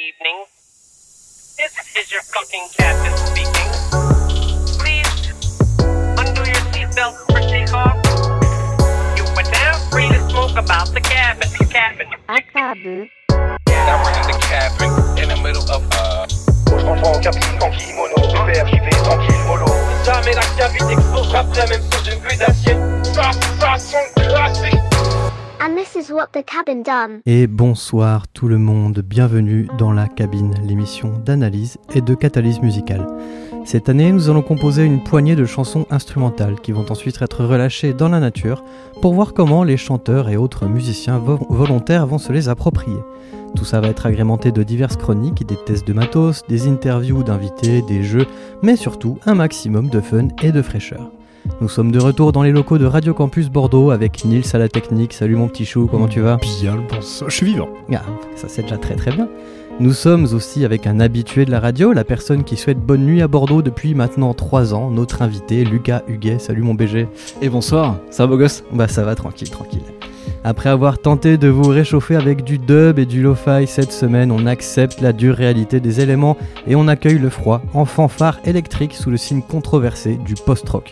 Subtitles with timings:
[0.00, 0.44] evening.
[1.60, 3.68] This is your fucking captain speaking.
[4.80, 5.12] Please
[6.16, 8.00] undo your seatbelt for takeoff.
[9.16, 11.48] You are now free to smoke about the cabin.
[11.68, 12.08] Cabin.
[12.28, 13.10] Akabu.
[13.68, 14.90] Now we're in the cabin
[15.20, 16.26] in the middle of uh.
[16.70, 19.66] Je rentre en cabine en kimono, pépère, j'y vais tranquille, mollo.
[20.04, 22.76] Jamais la cabine explosera après même sous une pluie d'acier.
[23.02, 24.89] Ça, ça son classique.
[25.62, 27.20] And this is what the cabin done.
[27.26, 33.06] Et bonsoir tout le monde, bienvenue dans la cabine, l'émission d'analyse et de catalyse musicale.
[33.66, 37.92] Cette année, nous allons composer une poignée de chansons instrumentales qui vont ensuite être relâchées
[37.92, 38.64] dans la nature
[39.02, 42.96] pour voir comment les chanteurs et autres musiciens vo- volontaires vont se les approprier.
[43.54, 47.82] Tout ça va être agrémenté de diverses chroniques, des tests de matos, des interviews d'invités,
[47.82, 48.26] des jeux,
[48.62, 51.10] mais surtout un maximum de fun et de fraîcheur.
[51.60, 54.68] Nous sommes de retour dans les locaux de Radio Campus Bordeaux avec Nils à la
[54.68, 55.12] technique.
[55.12, 57.30] Salut mon petit chou, comment tu vas Bien le bonsoir.
[57.30, 57.68] Je suis vivant.
[57.92, 58.02] ah,
[58.36, 59.28] ça c'est déjà très très bien.
[59.78, 63.22] Nous sommes aussi avec un habitué de la radio, la personne qui souhaite bonne nuit
[63.22, 66.38] à Bordeaux depuis maintenant 3 ans, notre invité Lucas Huguet.
[66.38, 67.08] Salut mon BG.
[67.40, 67.96] Et bonsoir.
[68.10, 68.62] Ça va beau gosse?
[68.72, 69.82] Bah ça va tranquille, tranquille.
[70.44, 74.46] Après avoir tenté de vous réchauffer avec du dub et du lo-fi cette semaine, on
[74.46, 76.36] accepte la dure réalité des éléments
[76.66, 80.90] et on accueille le froid en fanfare électrique sous le signe controversé du post-rock.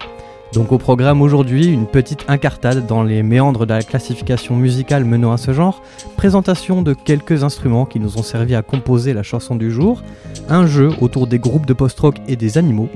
[0.52, 5.32] Donc au programme aujourd'hui, une petite incartade dans les méandres de la classification musicale menant
[5.32, 5.82] à ce genre,
[6.16, 10.02] présentation de quelques instruments qui nous ont servi à composer la chanson du jour,
[10.48, 12.88] un jeu autour des groupes de post-rock et des animaux,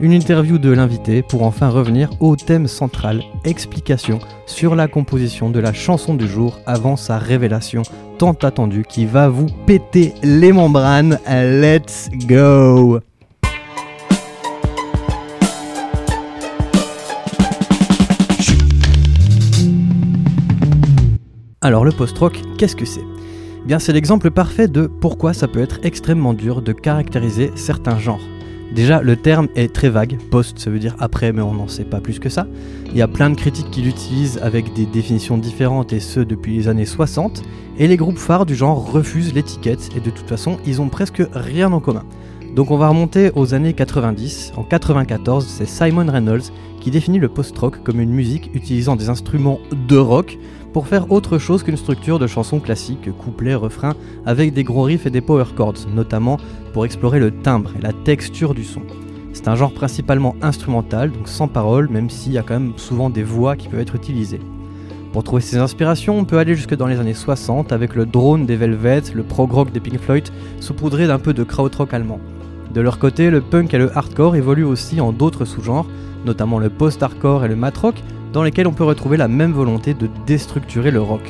[0.00, 5.60] une interview de l'invité pour enfin revenir au thème central, explication sur la composition de
[5.60, 7.82] la chanson du jour avant sa révélation
[8.18, 11.18] tant attendue qui va vous péter les membranes.
[11.28, 13.00] Let's go!
[21.66, 23.02] Alors le post-rock, qu'est-ce que c'est?
[23.02, 27.98] Eh Bien c'est l'exemple parfait de pourquoi ça peut être extrêmement dur de caractériser certains
[27.98, 28.20] genres.
[28.72, 30.16] Déjà, le terme est très vague.
[30.30, 32.46] Post, ça veut dire après, mais on n'en sait pas plus que ça.
[32.92, 36.56] Il y a plein de critiques qui l'utilisent avec des définitions différentes, et ce depuis
[36.56, 37.42] les années 60.
[37.80, 41.24] Et les groupes phares du genre refusent l'étiquette, et de toute façon, ils ont presque
[41.32, 42.04] rien en commun.
[42.56, 44.54] Donc on va remonter aux années 90.
[44.56, 46.50] En 94, c'est Simon Reynolds
[46.80, 50.38] qui définit le post-rock comme une musique utilisant des instruments de rock
[50.72, 53.92] pour faire autre chose qu'une structure de chanson classique, couplet, refrain,
[54.24, 56.38] avec des gros riffs et des power chords, notamment
[56.72, 58.80] pour explorer le timbre et la texture du son.
[59.34, 63.10] C'est un genre principalement instrumental, donc sans parole, même s'il y a quand même souvent
[63.10, 64.40] des voix qui peuvent être utilisées.
[65.12, 68.46] Pour trouver ses inspirations, on peut aller jusque dans les années 60 avec le drone
[68.46, 70.28] des Velvet, le prog rock des Pink Floyd,
[70.60, 72.18] saupoudré d'un peu de krautrock allemand.
[72.76, 75.86] De leur côté, le punk et le hardcore évoluent aussi en d'autres sous-genres,
[76.26, 77.94] notamment le post-hardcore et le mat rock,
[78.34, 81.22] dans lesquels on peut retrouver la même volonté de déstructurer le rock.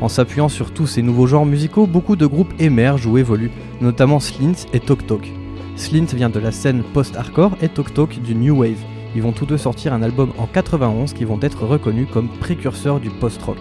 [0.00, 3.50] En s'appuyant sur tous ces nouveaux genres musicaux, beaucoup de groupes émergent ou évoluent,
[3.80, 5.32] notamment Slint et Tok Tok.
[5.74, 8.78] Slint vient de la scène post-hardcore et Tok Tok du New Wave.
[9.16, 13.00] Ils vont tous deux sortir un album en 91 qui vont être reconnus comme précurseurs
[13.00, 13.58] du post-rock.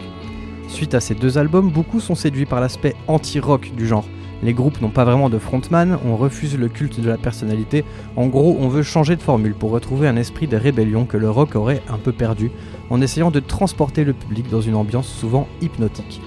[0.68, 4.06] Suite à ces deux albums, beaucoup sont séduits par l'aspect anti-rock du genre.
[4.42, 7.84] Les groupes n'ont pas vraiment de frontman, on refuse le culte de la personnalité,
[8.16, 11.30] en gros on veut changer de formule pour retrouver un esprit de rébellion que le
[11.30, 12.50] rock aurait un peu perdu,
[12.90, 16.22] en essayant de transporter le public dans une ambiance souvent hypnotique.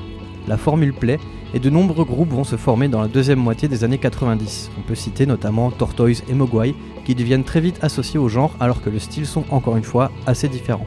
[0.47, 1.19] La formule plaît,
[1.55, 4.71] et de nombreux groupes vont se former dans la deuxième moitié des années 90.
[4.79, 6.75] On peut citer notamment Tortoise et Mogwai,
[7.05, 10.11] qui deviennent très vite associés au genre alors que le style sont encore une fois
[10.27, 10.87] assez différents.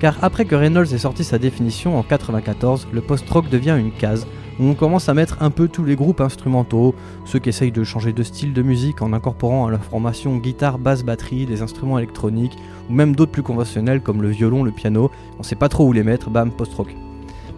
[0.00, 4.26] Car après que Reynolds ait sorti sa définition en 94, le post-rock devient une case
[4.60, 8.12] on commence à mettre un peu tous les groupes instrumentaux, ceux qui essayent de changer
[8.12, 12.56] de style de musique en incorporant à leur formation guitare, basse, batterie, des instruments électroniques,
[12.90, 15.92] ou même d'autres plus conventionnels comme le violon, le piano, on sait pas trop où
[15.92, 16.94] les mettre, bam, post-rock.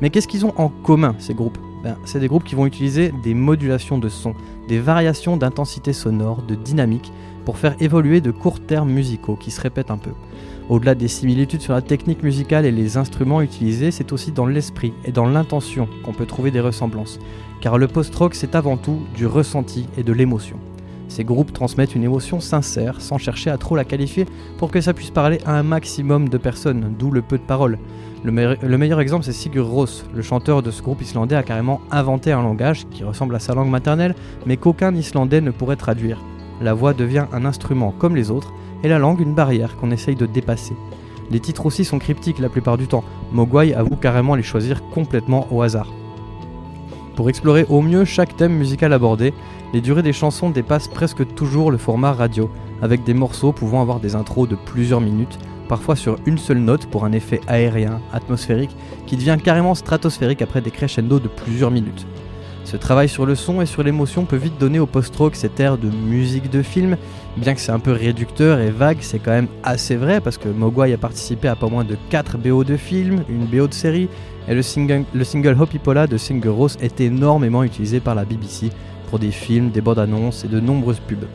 [0.01, 1.59] Mais qu'est-ce qu'ils ont en commun ces groupes?
[1.85, 4.35] Ben, C'est des groupes qui vont utiliser des modulations de son,
[4.67, 7.13] des variations d'intensité sonore, de dynamique,
[7.45, 10.13] pour faire évoluer de courts termes musicaux qui se répètent un peu.
[10.71, 14.95] Au-delà des similitudes sur la technique musicale et les instruments utilisés, c'est aussi dans l'esprit
[15.05, 17.19] et dans l'intention qu'on peut trouver des ressemblances.
[17.61, 20.57] Car le post-rock, c'est avant tout du ressenti et de l'émotion.
[21.09, 24.25] Ces groupes transmettent une émotion sincère, sans chercher à trop la qualifier,
[24.57, 27.79] pour que ça puisse parler à un maximum de personnes, d'où le peu de paroles.
[28.25, 30.05] Le, me- le meilleur exemple, c'est Sigur Rós.
[30.15, 33.55] Le chanteur de ce groupe islandais a carrément inventé un langage qui ressemble à sa
[33.55, 34.15] langue maternelle,
[34.47, 36.19] mais qu'aucun Islandais ne pourrait traduire.
[36.63, 40.17] La voix devient un instrument comme les autres, et la langue une barrière qu'on essaye
[40.17, 40.75] de dépasser.
[41.31, 43.05] Les titres aussi sont cryptiques la plupart du temps.
[43.33, 45.93] Mogwai avoue carrément les choisir complètement au hasard.
[47.17, 49.33] Pour explorer au mieux chaque thème musical abordé,
[49.73, 52.51] les durées des chansons dépassent presque toujours le format radio,
[52.83, 55.39] avec des morceaux pouvant avoir des intros de plusieurs minutes,
[55.69, 58.77] parfois sur une seule note pour un effet aérien, atmosphérique,
[59.07, 62.07] qui devient carrément stratosphérique après des crescendos de plusieurs minutes.
[62.65, 65.77] Ce travail sur le son et sur l'émotion peut vite donner au post-rock cet air
[65.77, 66.97] de musique de film.
[67.37, 70.49] Bien que c'est un peu réducteur et vague, c'est quand même assez vrai parce que
[70.49, 74.09] Mogwai a participé à pas moins de 4 BO de films, une BO de série,
[74.49, 78.71] et le single, le Hoppy Pola de Singer Rose est énormément utilisé par la BBC
[79.09, 81.27] pour des films, des bandes annonces et de nombreuses pubs.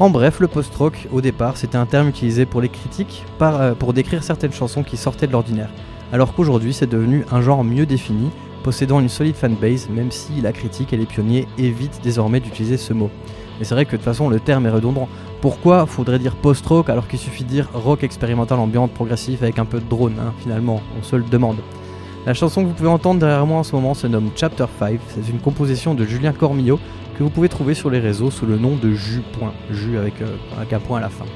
[0.00, 3.92] En bref, le post-rock, au départ, c'était un terme utilisé pour les critiques euh, pour
[3.92, 5.70] décrire certaines chansons qui sortaient de l'ordinaire,
[6.12, 8.30] alors qu'aujourd'hui c'est devenu un genre mieux défini,
[8.64, 12.92] possédant une solide fanbase, même si la critique et les pionniers évitent désormais d'utiliser ce
[12.92, 13.08] mot.
[13.60, 15.08] Et c'est vrai que de toute façon le terme est redondant.
[15.40, 19.64] Pourquoi faudrait dire post-rock alors qu'il suffit de dire rock expérimental ambiante progressif avec un
[19.64, 21.58] peu de drone, hein, finalement, on se le demande.
[22.26, 24.98] La chanson que vous pouvez entendre derrière moi en ce moment se nomme Chapter 5,
[25.08, 26.80] c'est une composition de Julien Cormillo
[27.16, 29.22] que vous pouvez trouver sur les réseaux sous le nom de Jus.
[29.70, 31.26] Jus avec, euh, avec un point à la fin.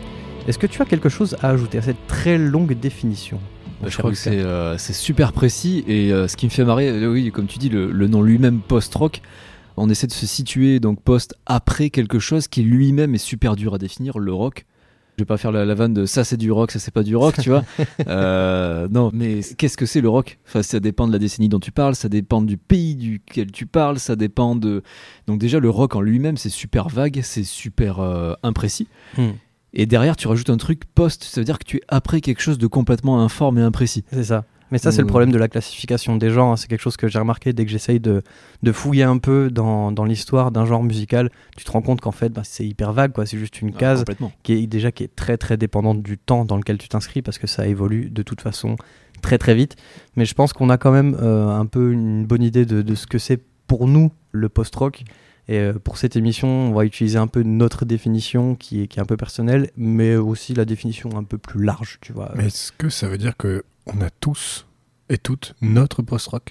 [0.47, 3.39] Est-ce que tu as quelque chose à ajouter à cette très longue définition
[3.87, 6.89] je crois que c'est euh, c'est super précis et euh, ce qui me fait marrer,
[6.89, 9.23] euh, oui, comme tu dis, le, le nom lui-même post-rock,
[9.77, 13.75] on essaie de se situer donc post après quelque chose qui lui-même est super dur
[13.75, 14.67] à définir, le rock.
[15.19, 17.03] Je vais pas faire la, la vanne de ça c'est du rock, ça c'est pas
[17.03, 17.65] du rock, tu vois.
[18.06, 20.38] Euh, non, mais qu'est-ce que c'est le rock?
[20.47, 23.67] Enfin, ça dépend de la décennie dont tu parles, ça dépend du pays duquel tu
[23.67, 24.82] parles, ça dépend de.
[25.26, 28.87] Donc déjà le rock en lui-même c'est super vague, c'est super euh, imprécis.
[29.17, 29.31] Hmm.
[29.75, 32.41] Et derrière tu rajoutes un truc post, ça veut dire que tu es après quelque
[32.41, 34.05] chose de complètement informe et imprécis.
[34.12, 34.44] C'est ça.
[34.70, 35.09] Mais ça, c'est le Mm.
[35.09, 36.53] problème de la classification des genres.
[36.53, 36.56] hein.
[36.56, 38.23] C'est quelque chose que j'ai remarqué dès que j'essaye de,
[38.62, 41.31] de fouiller un peu dans, dans l'histoire d'un genre musical.
[41.56, 43.12] Tu te rends compte qu'en fait, bah, c'est hyper vague.
[43.12, 43.25] quoi.
[43.26, 44.05] C'est juste une Ah, case
[44.43, 47.38] qui est déjà qui est très très dépendante du temps dans lequel tu t'inscris parce
[47.38, 48.76] que ça évolue de toute façon
[49.23, 49.76] très très vite.
[50.17, 52.94] Mais je pense qu'on a quand même euh, un peu une bonne idée de, de
[52.94, 55.03] ce que c'est pour nous le post-rock.
[55.50, 58.99] Et euh, pour cette émission, on va utiliser un peu notre définition qui est, qui
[58.99, 62.32] est un peu personnelle, mais aussi la définition un peu plus large, tu vois.
[62.37, 64.67] Mais est-ce que ça veut dire que on a tous
[65.08, 66.50] et toutes notre post-rock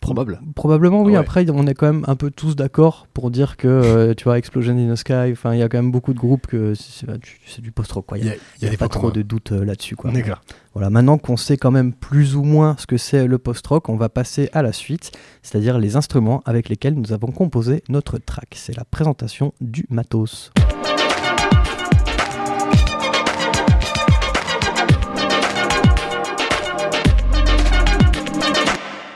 [0.00, 0.42] Probable.
[0.54, 1.12] Probablement oui.
[1.12, 1.18] Ouais.
[1.18, 4.36] Après, on est quand même un peu tous d'accord pour dire que euh, tu vois
[4.36, 5.32] Explosion in the Sky.
[5.32, 8.04] Enfin, il y a quand même beaucoup de groupes que c'est du post-rock.
[8.16, 9.96] Il Il y y a, y a pas trop de doutes euh, là-dessus.
[9.96, 10.10] quoi.
[10.10, 10.42] D'accord.
[10.74, 10.90] Voilà.
[10.90, 14.10] Maintenant qu'on sait quand même plus ou moins ce que c'est le post-rock, on va
[14.10, 15.10] passer à la suite,
[15.42, 18.48] c'est-à-dire les instruments avec lesquels nous avons composé notre track.
[18.56, 20.52] C'est la présentation du matos.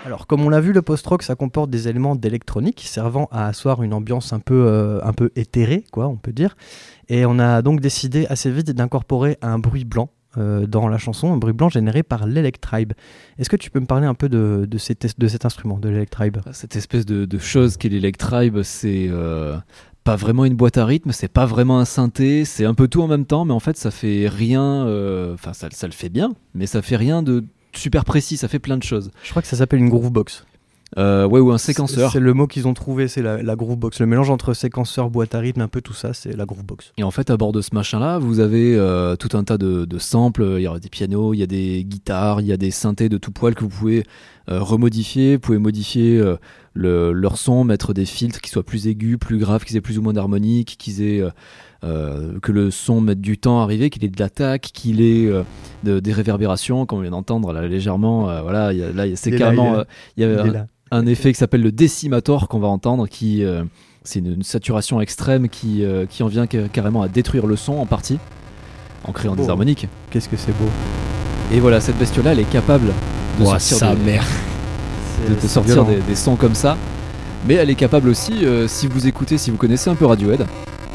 [0.09, 3.83] Alors, comme on l'a vu, le post-rock, ça comporte des éléments d'électronique servant à asseoir
[3.83, 6.57] une ambiance un peu, euh, un peu éthérée, quoi, on peut dire.
[7.11, 10.09] Et on a donc décidé assez vite d'incorporer un bruit blanc
[10.39, 12.95] euh, dans la chanson, un bruit blanc généré par l'Electribe.
[13.39, 15.05] Est-ce que tu peux me parler un peu de, de, cet,
[15.45, 16.39] instrument, de l'Electribe?
[16.53, 19.59] Cette espèce de, chose qu'est l'Electribe, c'est euh,
[20.05, 23.03] pas vraiment une boîte à rythme, c'est pas vraiment un synthé, c'est un peu tout
[23.03, 24.85] en même temps, mais en fait ça fait rien.
[25.35, 28.59] Enfin, ça, ça le fait bien, mais ça fait rien de super précis, ça fait
[28.59, 29.11] plein de choses.
[29.23, 30.45] Je crois que ça s'appelle une groovebox.
[30.97, 32.11] Euh, ouais, ou un séquenceur.
[32.11, 34.01] C'est le mot qu'ils ont trouvé, c'est la, la groovebox.
[34.01, 36.93] Le mélange entre séquenceur, boîte à rythme, un peu tout ça, c'est la groovebox.
[36.97, 39.85] Et en fait, à bord de ce machin-là, vous avez euh, tout un tas de,
[39.85, 40.55] de samples.
[40.57, 43.11] Il y aura des pianos, il y a des guitares, il y a des synthés
[43.11, 44.05] de tout poil que vous pouvez
[44.49, 45.35] euh, remodifier.
[45.35, 46.37] Vous pouvez modifier euh,
[46.73, 49.99] le- leur son, mettre des filtres qui soient plus aigus, plus graves, qu'ils aient plus
[49.99, 51.23] ou moins d'harmonique, qu'ils aient
[51.85, 55.27] euh, que le son mette du temps à arriver, qu'il ait de l'attaque, qu'il ait
[55.27, 55.43] euh,
[55.85, 58.29] de- des réverbérations, comme on vient d'entendre là légèrement.
[58.31, 59.85] euh, voilà, il y a- là, il y a- c'est carrément.
[60.17, 63.63] il euh, y a un- effet qui s'appelle le décimator qu'on va entendre qui euh,
[64.03, 67.57] c'est une, une saturation extrême qui, euh, qui en vient ca- carrément à détruire le
[67.57, 68.19] son en partie
[69.05, 69.43] en créant Beau.
[69.45, 70.65] des harmoniques Qu'est-ce que c'est beau.
[71.53, 72.87] et voilà cette bestiole là elle est capable
[73.39, 74.25] de Ouah, sortir, sa des, mère.
[75.43, 76.77] De- sortir des, des sons comme ça
[77.47, 80.47] mais elle est capable aussi euh, si vous écoutez si vous connaissez un peu Radiohead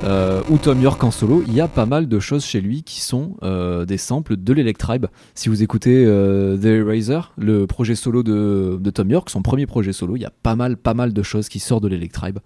[0.03, 2.83] euh, ou Tom York en solo, il y a pas mal de choses chez lui
[2.83, 5.05] qui sont euh, des samples de l'Electribe.
[5.33, 9.65] Si vous écoutez euh, The Eraser, le projet solo de, de Tom York, son premier
[9.65, 12.39] projet solo, il y a pas mal, pas mal de choses qui sortent de l'Electribe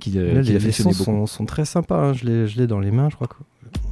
[0.00, 2.08] qu'il euh, Là, les, les sons sont, sont très sympas.
[2.08, 2.12] hein.
[2.12, 3.28] Je l'ai je l'ai dans les mains, je crois.
[3.28, 3.34] Que...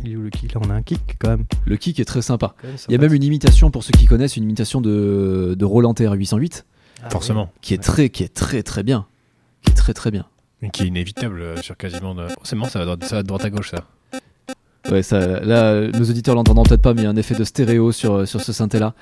[0.04, 0.52] Il est où le kick?
[0.54, 1.44] Là, on a un kick quand même.
[1.66, 2.54] Le kick est très sympa.
[2.88, 5.92] Il y a même une imitation pour ceux qui connaissent, une imitation de, de Roland
[5.94, 6.64] TR-808
[7.02, 7.50] Ah, Forcément.
[7.62, 9.06] qui est très, qui est très très bien,
[9.62, 10.26] qui est très très bien.
[10.72, 12.14] Qui est inévitable euh, sur quasiment.
[12.14, 12.26] De...
[12.42, 13.84] C'est marrant, ça va, de, ça va de droite à gauche, ça.
[14.90, 17.44] Ouais, ça, là, nos auditeurs l'entendront peut-être pas, mais il y a un effet de
[17.44, 18.94] stéréo sur, sur ce synthé-là.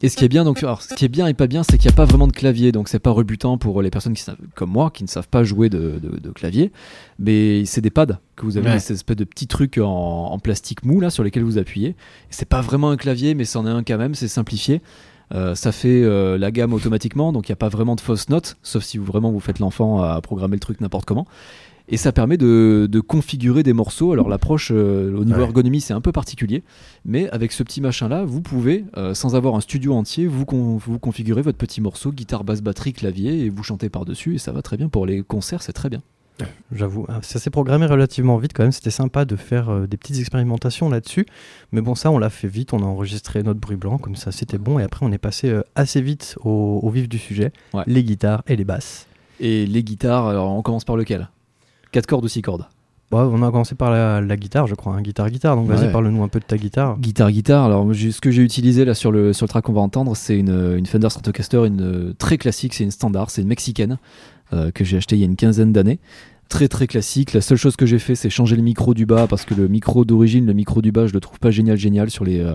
[0.00, 1.76] Et ce qui est bien, donc, alors, ce qui est bien et pas bien, c'est
[1.78, 4.22] qu'il n'y a pas vraiment de clavier, donc c'est pas rebutant pour les personnes qui
[4.22, 6.72] savent, comme moi, qui ne savent pas jouer de, de- de clavier.
[7.18, 8.78] Mais c'est des pads que vous avez, Ouais.
[8.80, 11.94] ces espèces de petits trucs en, en plastique mou là sur lesquels vous appuyez.
[12.30, 14.14] C'est pas vraiment un clavier, mais c'en est un quand même.
[14.14, 14.82] C'est simplifié.
[15.34, 18.28] Euh, ça fait euh, la gamme automatiquement, donc il n'y a pas vraiment de fausses
[18.30, 21.26] notes, sauf si vous vraiment vous faites l'enfant à programmer le truc n'importe comment.
[21.90, 24.12] Et ça permet de, de configurer des morceaux.
[24.12, 25.44] Alors l'approche euh, au niveau Ouais.
[25.46, 26.62] ergonomie c'est un peu particulier,
[27.06, 30.44] mais avec ce petit machin là, vous pouvez, euh, sans avoir un studio entier, vous,
[30.44, 34.38] con- vous configurez votre petit morceau, guitare, basse, batterie, clavier, et vous chantez par-dessus, et
[34.38, 34.88] ça va très bien.
[34.90, 36.00] Pour les concerts, c'est très bien.
[36.72, 38.72] J'avoue, Ah, ça s'est programmé relativement vite quand même.
[38.72, 41.26] C'était sympa de faire euh, des petites expérimentations là-dessus.
[41.72, 42.72] Mais bon, ça, on l'a fait vite.
[42.72, 44.78] On a enregistré notre bruit blanc, comme ça, c'était bon.
[44.78, 47.82] Et après, on est passé euh, assez vite au, au vif du sujet Ouais.
[47.86, 49.06] les guitares et les basses.
[49.40, 51.28] Et les guitares, alors on commence par lequel?
[51.92, 52.66] 4 cordes ou 6 cordes?
[53.10, 55.56] Bon, on a commencé par la, la guitare, je crois, hein, guitare-guitare.
[55.56, 56.98] Donc, vas-y, parle-nous un peu de ta guitare.
[56.98, 57.64] Guitare, guitare.
[57.64, 60.36] Alors, ce que j'ai utilisé là sur le, sur le track qu'on va entendre, c'est
[60.38, 63.96] une, une Fender Stratocaster, une euh, très classique, c'est une standard, c'est une mexicaine
[64.74, 65.98] que j'ai acheté il y a une quinzaine d'années.
[66.48, 67.34] Très très classique.
[67.34, 69.68] La seule chose que j'ai fait, c'est changer le micro du bas parce que le
[69.68, 72.40] micro d'origine, le micro du bas, je le trouve pas génial, génial sur les.
[72.40, 72.54] euh,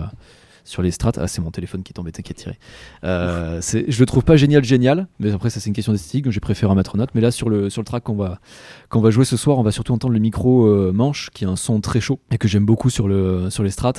[0.64, 2.56] sur les strats, ah c'est mon téléphone qui est tombé, t'inquiète Thierry.
[3.04, 6.32] Euh, je le trouve pas génial, génial, mais après ça c'est une question d'esthétique, donc
[6.32, 7.10] j'ai préféré en mettre en note.
[7.14, 8.40] Mais là sur le, sur le track qu'on va,
[8.88, 11.50] qu'on va jouer ce soir, on va surtout entendre le micro euh, manche qui a
[11.50, 13.92] un son très chaud et que j'aime beaucoup sur, le, sur les strats.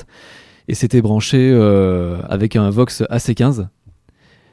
[0.66, 3.68] Et c'était branché euh, avec un Vox AC15.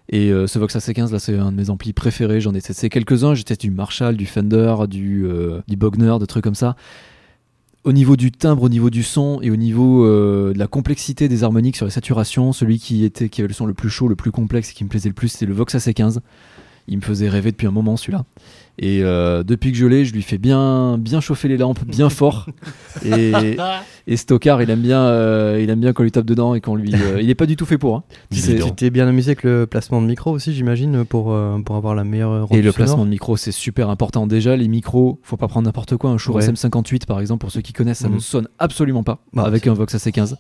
[0.09, 2.41] Et euh, ce Vox AC15 là, c'est un de mes amplis préférés.
[2.41, 3.35] J'en ai testé quelques-uns.
[3.35, 6.75] J'ai testé du Marshall, du Fender, du, euh, du Bogner, des trucs comme ça.
[7.83, 11.27] Au niveau du timbre, au niveau du son et au niveau euh, de la complexité
[11.27, 14.07] des harmoniques sur les saturations, celui qui était qui avait le son le plus chaud,
[14.07, 16.19] le plus complexe et qui me plaisait le plus, c'est le Vox AC15.
[16.87, 18.25] Il me faisait rêver depuis un moment celui-là.
[18.79, 22.09] Et euh, depuis que je l'ai, je lui fais bien, bien chauffer les lampes, bien
[22.09, 22.47] fort.
[23.05, 23.55] Et,
[24.07, 26.75] et Stockard, il aime bien, euh, il aime bien qu'on lui tape dedans et qu'on
[26.75, 26.93] lui.
[26.93, 27.95] euh, il est pas du tout fait pour.
[27.97, 28.03] hein.
[28.31, 28.41] Tu
[28.75, 32.03] t'es bien amusé avec le placement de micro aussi, j'imagine, pour, euh, pour avoir la
[32.03, 32.75] meilleure Et le sonore.
[32.75, 34.27] placement de micro, c'est super important.
[34.27, 36.09] Déjà, les micros, faut pas prendre n'importe quoi.
[36.09, 36.47] Un Shure Ouais.
[36.51, 38.15] SM58, par exemple, pour ceux qui connaissent, ça Mhm.
[38.15, 40.35] ne sonne absolument pas Bah, avec un Vox AC15.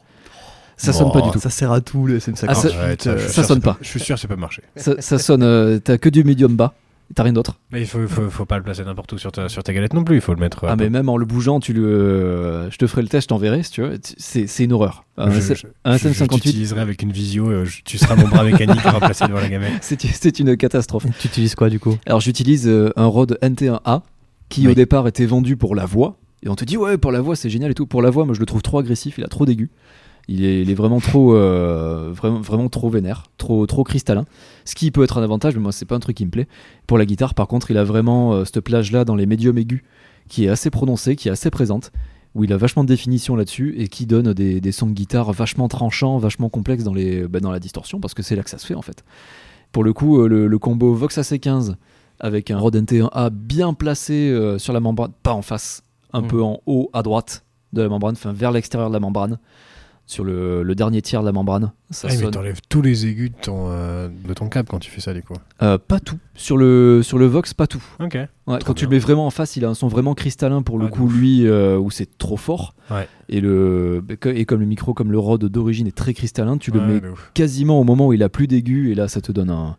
[0.77, 1.39] Ça Bon, sonne pas du tout.
[1.39, 2.45] Ça sert à tout, le SM58.
[2.47, 3.77] Ah, ça- Arrête, euh, je suis ça sûr, sonne pas.
[3.81, 4.61] Je suis sûr, c'est pas marché.
[4.75, 5.43] Ça, ça sonne.
[5.43, 6.73] euh, T'as que du médium bas.
[7.15, 7.59] T'as rien d'autre.
[7.71, 9.93] Mais il faut, faut, faut pas le placer n'importe où sur ta, sur ta galette
[9.93, 10.15] non plus.
[10.15, 10.65] Il faut le mettre.
[10.67, 11.85] Ah, mais même en le bougeant, tu le.
[11.85, 13.99] euh, je te ferai le test, je t'enverrai si tu veux.
[14.17, 15.03] C'est c'est une horreur.
[15.17, 16.27] Un je, SM- je- un je- je SM58.
[16.41, 17.49] t'utiliserai avec une visio.
[17.49, 19.73] euh, je- tu seras mon bras mécanique remplacé devant la gamelle.
[19.81, 21.05] C'est c'est une catastrophe.
[21.19, 21.97] Tu utilises quoi du coup?
[22.07, 24.01] Alors j'utilise euh, un Rode NT1A
[24.49, 24.71] qui Oui.
[24.71, 26.15] au départ était vendu pour la voix.
[26.41, 27.85] Et on te dit ouais pour la voix c'est génial et tout.
[27.85, 29.69] Pour la voix moi je le trouve trop agressif, il a trop d'aigus.
[30.29, 34.25] Il est, il est vraiment trop euh, vraiment, vraiment trop vénère, trop, trop cristallin.
[34.63, 36.47] Ce qui peut être un avantage, mais moi c'est pas un truc qui me plaît.
[36.87, 39.57] Pour la guitare par contre il a vraiment euh, cette plage là dans les médiums
[39.57, 39.83] aigus
[40.29, 41.91] qui est assez prononcée, qui est assez présente,
[42.35, 45.33] où il a vachement de définition là-dessus et qui donne des, des sons de guitare
[45.33, 48.49] vachement tranchants, vachement complexes dans, les, bah, dans la distorsion parce que c'est là que
[48.49, 49.03] ça se fait en fait.
[49.73, 51.75] Pour le coup euh, le, le combo Vox AC15
[52.21, 56.27] avec un Rode NT1A bien placé euh, sur la membrane, pas en face, un Mm.
[56.27, 59.37] peu en haut à droite de la membrane, enfin vers l'extérieur de la membrane,
[60.05, 61.71] sur le, le dernier tiers de la membrane.
[61.89, 64.91] Ça Ah, mais t'enlèves tous les aigus de ton, euh, de ton câble quand tu
[64.91, 65.33] fais ça, du coup.
[65.61, 66.17] Euh, pas tout.
[66.35, 67.83] Sur le, sur le Vox, pas tout.
[68.01, 68.15] Ok.
[68.15, 70.61] Ouais, Trop quand tu le mets vraiment en face, il a un son vraiment cristallin
[70.61, 72.75] pour le Ah, coup, lui, euh, où c'est trop fort.
[72.91, 73.07] Ouais.
[73.29, 76.79] Et, le, et comme le micro, comme le Rode d'origine est très cristallin, tu le
[76.81, 77.01] Ouais, mets
[77.33, 79.77] quasiment au moment où il a plus d'aigus, et là ça te donne un,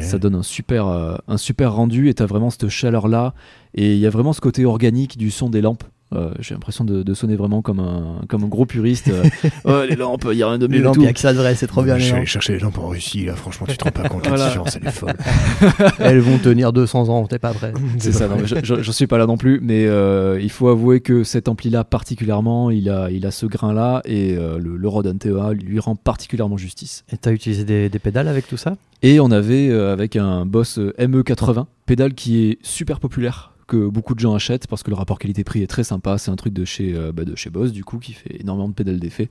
[0.00, 0.86] ça donne un super,
[1.26, 3.32] un super rendu et t'as vraiment cette chaleur là
[3.74, 5.84] et il y a vraiment ce côté organique du son des lampes.
[6.14, 9.08] Euh, J'ai l'impression de, de sonner vraiment comme un, comme un gros puriste.
[9.08, 9.22] euh,
[9.64, 11.20] ouais, les lampes, il y a rien de mieux Les lampes, il y a que
[11.20, 13.34] ça de vrai, c'est trop bien Je suis allé chercher les lampes en Russie, là,
[13.34, 15.14] franchement, tu te rends pas compte, la différence, elle est folle.
[15.98, 17.72] Elles vont tenir 200 ans, t'es pas prêt.
[17.98, 20.50] C'est ça, non, mais je, je, je suis pas là non plus, mais euh, il
[20.50, 24.76] faut avouer que cet ampli-là particulièrement, il a, il a ce grain-là et euh, le,
[24.76, 27.04] le NTEA lui rend particulièrement justice.
[27.12, 28.76] Et t'as utilisé des, des pédales avec tout ça?
[29.02, 33.88] Et on avait euh, avec un Boss euh, ME80, pédale qui est super populaire, que
[33.88, 36.18] beaucoup de gens achètent parce que le rapport qualité-prix est très sympa.
[36.18, 38.68] C'est un truc de chez, euh, bah, de chez Boss, du coup, qui fait énormément
[38.68, 39.28] de pédales d'effet.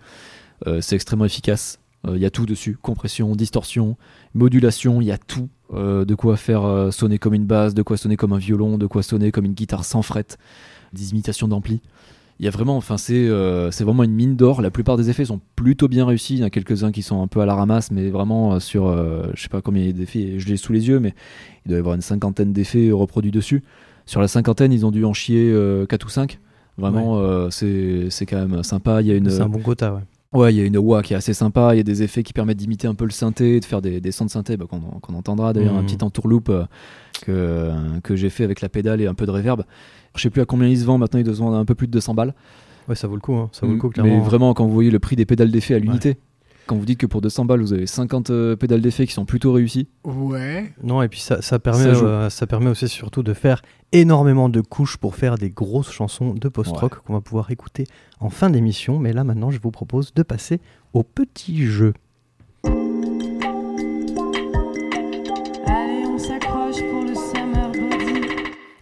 [0.67, 1.79] Euh, c'est extrêmement efficace.
[2.07, 3.95] Il y a tout dessus compression, distorsion,
[4.33, 5.49] modulation, il y a tout.
[5.73, 8.77] Euh, de quoi faire euh, sonner comme une basse, de quoi sonner comme un violon,
[8.77, 10.25] de quoi sonner comme une guitare sans fret,
[10.91, 11.79] des imitations d'ampli.
[12.41, 14.63] Il y a vraiment, enfin, c'est euh, vraiment une mine d'or.
[14.63, 16.33] La plupart des effets sont plutôt bien réussis.
[16.33, 18.59] Il y en a quelques-uns qui sont un peu à la ramasse, mais vraiment euh,
[18.59, 21.13] sur, euh, je sais pas combien d'effets, je l'ai sous les yeux, mais
[21.65, 23.63] il doit y avoir une cinquantaine d'effets reproduits dessus.
[24.05, 25.53] Sur la cinquantaine, ils ont dû en chier
[25.89, 26.39] 4 ou 5.
[26.77, 29.01] Vraiment, euh, c'est quand même sympa.
[29.01, 30.01] Il y a une, C'est un bon quota, ouais.
[30.33, 32.23] Ouais, il y a une wah qui est assez sympa, il y a des effets
[32.23, 34.65] qui permettent d'imiter un peu le synthé, de faire des, des sons de synthé bah,
[34.65, 35.85] qu'on entendra d'ailleurs, un Mhm.
[35.87, 36.63] petit entourloupe euh,
[37.21, 37.69] que,
[38.01, 39.63] que j'ai fait avec la pédale et un peu de reverb.
[40.15, 41.75] Je sais plus à combien il se vend, maintenant il doit se vendre un peu
[41.75, 42.33] plus de 200 balles.
[42.87, 43.49] Ouais, ça vaut le coup, hein.
[43.51, 44.19] ça vaut le coup, Mm, clairement.
[44.19, 46.15] Mais vraiment, quand vous voyez le prix des pédales d'effet à l'unité,
[46.67, 49.25] quand vous dites que pour 200 balles vous avez 50 euh, pédales d'effet qui sont
[49.25, 50.73] plutôt réussies, Ouais.
[50.83, 54.49] Non, et puis ça, ça permet, Ça euh, ça permet aussi surtout de faire énormément
[54.49, 57.85] de couches pour faire des grosses chansons de post-rock qu'on va pouvoir écouter
[58.19, 58.99] en fin d'émission.
[58.99, 60.59] Mais là, maintenant, je vous propose de passer
[60.93, 61.93] au petit jeu.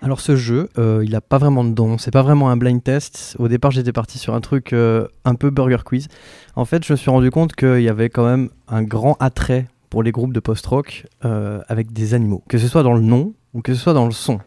[0.09, 2.83] Alors ce jeu, euh, il a pas vraiment de don, c'est pas vraiment un blind
[2.83, 3.35] test.
[3.37, 6.07] Au départ, j'étais parti sur un truc euh, un peu burger quiz.
[6.55, 9.67] En fait, je me suis rendu compte qu'il y avait quand même un grand attrait
[9.91, 13.35] pour les groupes de post-rock euh, avec des animaux, que ce soit dans le nom
[13.53, 14.39] ou que ce soit dans le son.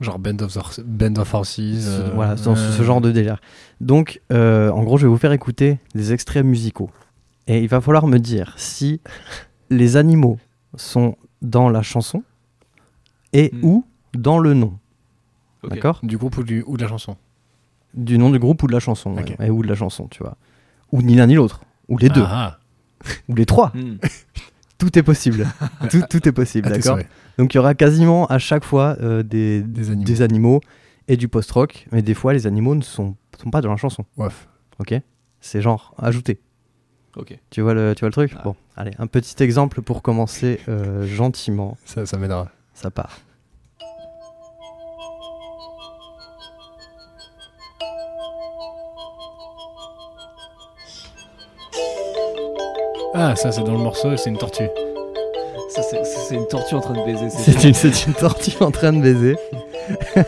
[0.00, 1.60] Genre Band of, Hor- Band of Horses.
[1.60, 3.40] Euh, voilà, dans ce- genre de délire.
[3.80, 6.90] Donc, en gros, je vais vous faire écouter des extraits musicaux.
[7.46, 9.00] Et il va falloir me dire si
[9.70, 10.38] les animaux
[10.74, 12.24] sont dans la chanson
[13.32, 13.64] et Hmm.
[13.64, 14.74] ou dans le nom.
[15.68, 17.16] D'accord Du groupe ou, du, ou de la chanson
[17.94, 19.14] Du nom du groupe ou de la chanson.
[19.38, 19.50] ouais.
[19.50, 20.36] Ou de la chanson, tu vois.
[20.92, 21.60] Ou ni l'un ni l'autre.
[21.88, 22.24] Ou les deux.
[22.26, 22.58] Ah,
[23.28, 23.72] Ou les trois.
[23.74, 23.96] Hmm.
[24.78, 25.46] Tout est possible.
[25.90, 26.98] tout, tout est possible, d'accord.
[27.38, 30.04] Donc il y aura quasiment à chaque fois euh, des, Des animaux.
[30.04, 30.60] des animaux
[31.08, 31.86] et du post-rock.
[31.92, 34.04] Mais des fois, les animaux ne sont, sont pas dans la chanson.
[34.16, 34.48] Ouf.
[34.80, 34.94] Ok
[35.40, 36.40] C'est genre ajouté.
[37.16, 37.38] Ok.
[37.50, 38.32] Tu vois le, tu vois le truc?
[38.36, 38.42] Ah.
[38.44, 41.76] Bon, allez, un petit exemple pour commencer euh, gentiment.
[41.84, 42.48] Ça, ça m'aidera.
[42.74, 43.20] Ça part.
[53.14, 54.68] Ah, ça, c'est dans le morceau et c'est une tortue.
[55.70, 57.28] Ça, c'est- une tortue en train de baiser.
[57.30, 59.36] C'est une, c'est une tortue en train de baiser.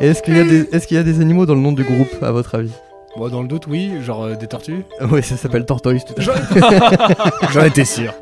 [0.00, 1.84] Est-ce qu'il y, a des- est-ce qu'il y a des animaux dans le nom du
[1.84, 2.72] groupe, à votre avis?
[3.16, 4.84] Bon, dans le doute, oui, genre euh, des tortues.
[5.10, 7.16] Oui, ça s'appelle Tortoise tout à fait.
[7.52, 8.12] J'en étais sûr.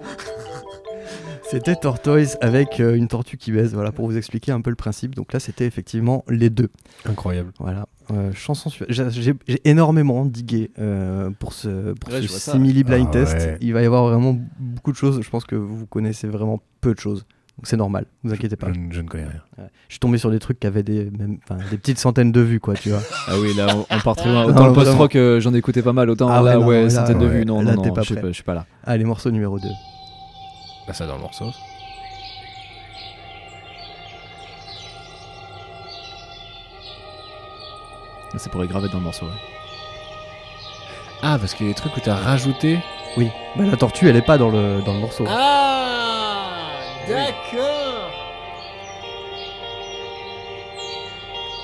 [1.53, 4.77] C'était Tortoise avec euh, une tortue qui baise, voilà, pour vous expliquer un peu le
[4.77, 5.15] principe.
[5.15, 6.71] Donc là, c'était effectivement les deux.
[7.05, 7.53] Incroyable.
[7.59, 8.91] Voilà, euh, chanson suivante.
[8.91, 13.35] J'ai- énormément digué euh, pour ce, pour Ouais, ce simili blind Ah test.
[13.35, 13.59] ouais.
[13.61, 15.21] Il va y avoir vraiment beaucoup de choses.
[15.23, 17.27] Je pense que vous connaissez vraiment peu de choses.
[17.59, 18.73] Donc c'est normal, vous inquiétez pas.
[18.73, 19.43] Je, ne- je ne connais rien.
[19.59, 19.65] Ouais.
[19.89, 22.41] Je suis tombé sur des trucs qui avaient des, même, enfin, des petites centaines de
[22.41, 23.03] vues, quoi, tu vois.
[23.29, 24.45] Ah oui, là, on, on part très loin.
[24.45, 26.09] Non, Autant le post-rock, euh, j'en ai écouté pas mal.
[26.09, 27.45] Autant Ah là, ouais, ouais, non, là, centaines de vues.
[27.45, 28.65] Non, Là, non, non, pas je suis pas, je suis pas là.
[28.85, 29.69] Allez, morceau numéro 2.
[30.93, 31.51] Ça, dans le morceau.
[38.37, 39.27] C'est pour les gravettes dans le morceau.
[39.27, 39.33] ouais.
[41.23, 42.79] Ah, parce qu'il y a des trucs où t'as rajouté.
[43.17, 45.25] Oui, bah, la tortue, elle est pas dans le, dans le morceau.
[45.29, 46.71] Ah
[47.09, 48.11] D'accord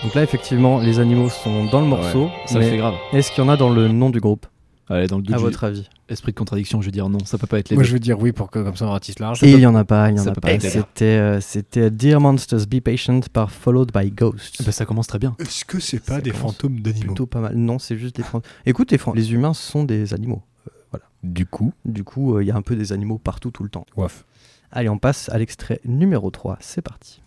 [0.05, 2.25] Donc là, effectivement, les animaux sont dans le morceau.
[2.27, 2.95] Ouais, ça mais fait grave.
[3.13, 4.47] est-ce qu'il y en a dans le nom du groupe,
[4.91, 7.37] Allez, dans le doute, à votre avis esprit de contradiction, je vais dire non, ça
[7.37, 7.89] peut pas être les Moi, deux.
[7.89, 9.43] je veux dire oui pour que comme ça on ratisse large.
[9.43, 10.49] Et il y en a pas, il y en ça a peut pas.
[10.49, 10.79] pas être les deux.
[10.79, 14.65] C'était euh, c'était Dear Monsters Be Patient par Followed by Ghosts.
[14.65, 15.37] Bah, ça commence très bien.
[15.39, 17.07] Est-ce que c'est Ça pas des commence fantômes d'animaux?
[17.09, 17.55] Plutôt pas mal.
[17.57, 20.43] Non, c'est juste des fan- Écoute, les, humains sont des animaux.
[20.67, 21.05] Euh, voilà.
[21.23, 23.69] Du coup, Du coup, euh, il y a un peu des animaux partout tout le
[23.69, 23.85] temps.
[23.97, 24.25] waf.
[24.71, 26.57] Allez, on passe à l'extrait numéro 3.
[26.61, 27.21] C'est parti.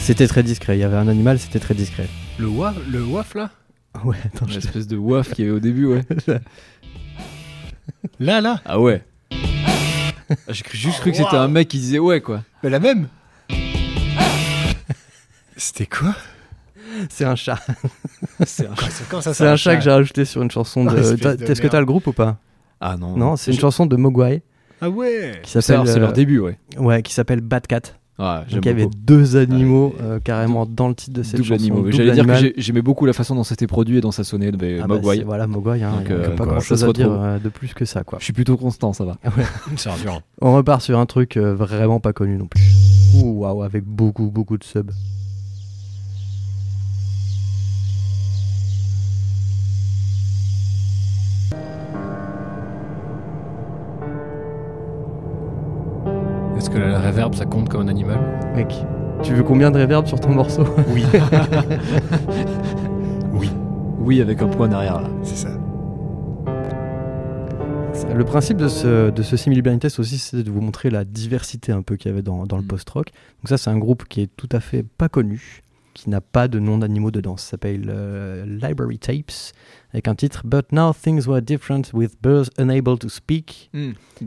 [0.00, 0.76] C'était très discret.
[0.76, 2.08] Il y avait un animal, c'était très discret.
[2.38, 3.50] Le waf, le waf là?
[4.04, 6.02] Ouais, attends, je- L'espèce de waf qu'il y avait au début, ouais.
[8.18, 9.02] Là, là Ah ouais.
[9.32, 12.42] Ah, J'ai cru- juste cru que c'était un mec qui disait ouais, quoi.
[12.62, 13.08] Mais la même
[15.56, 16.14] C'était quoi?
[17.08, 17.58] C'est un chat.
[18.46, 18.88] C'est un chat.
[19.08, 20.90] Comment ça C'est un chat que j'ai rajouté sur une chanson de.
[20.90, 22.38] Oh, T'as- de Est-ce que t'as le groupe ou pas?
[22.80, 23.16] Ah non.
[23.16, 24.42] Non, c'est une chanson de Mogwai
[24.80, 25.86] Ah ouais qui s'appelle.
[25.86, 26.58] c'est leur euh, début, ouais.
[26.78, 27.82] Ouais, qui s'appelle Bad Cat.
[28.48, 28.94] J'aime Donc il y avait beaucoup.
[28.98, 31.62] deux animaux Ouais, euh, carrément dans le titre de cette Double chanson.
[31.62, 31.90] animaux.
[31.90, 34.78] J'allais dire que j'aimais beaucoup la façon dont c'était produit et dont ça sonnait de
[34.82, 35.22] Ah bah, Mogwai.
[35.24, 37.84] Voilà, Mogwai, hein, Donc, euh, pas quoi, grand chose à dire euh, de plus que
[37.84, 38.18] ça, quoi.
[38.18, 39.16] Je suis plutôt constant, ça va.
[40.42, 42.62] On repart sur un truc euh, vraiment pas connu non plus.
[43.14, 44.92] Ouh, waouh, avec beaucoup, beaucoup de subs.
[56.70, 58.18] Que la reverb ça compte comme un animal
[58.54, 58.74] Mec,
[59.22, 60.64] tu veux combien de reverb sur ton morceau?
[60.88, 61.04] Oui.
[63.32, 63.50] oui,
[63.98, 65.08] Oui, avec un point derrière, là.
[65.22, 65.48] c'est ça.
[68.14, 69.36] Le principe de ce, de ce
[69.78, 72.56] test aussi, c'est de vous montrer la diversité un peu qu'il y avait dans, dans
[72.56, 72.66] le Mm.
[72.66, 73.06] post-rock.
[73.42, 75.62] Donc ça, c'est un groupe qui est tout à fait pas connu,
[75.94, 77.36] qui n'a pas de nom d'animaux dedans.
[77.36, 79.32] Ça s'appelle euh, Library Tapes,
[79.92, 83.70] avec un titre But now things were different with birds unable to speak.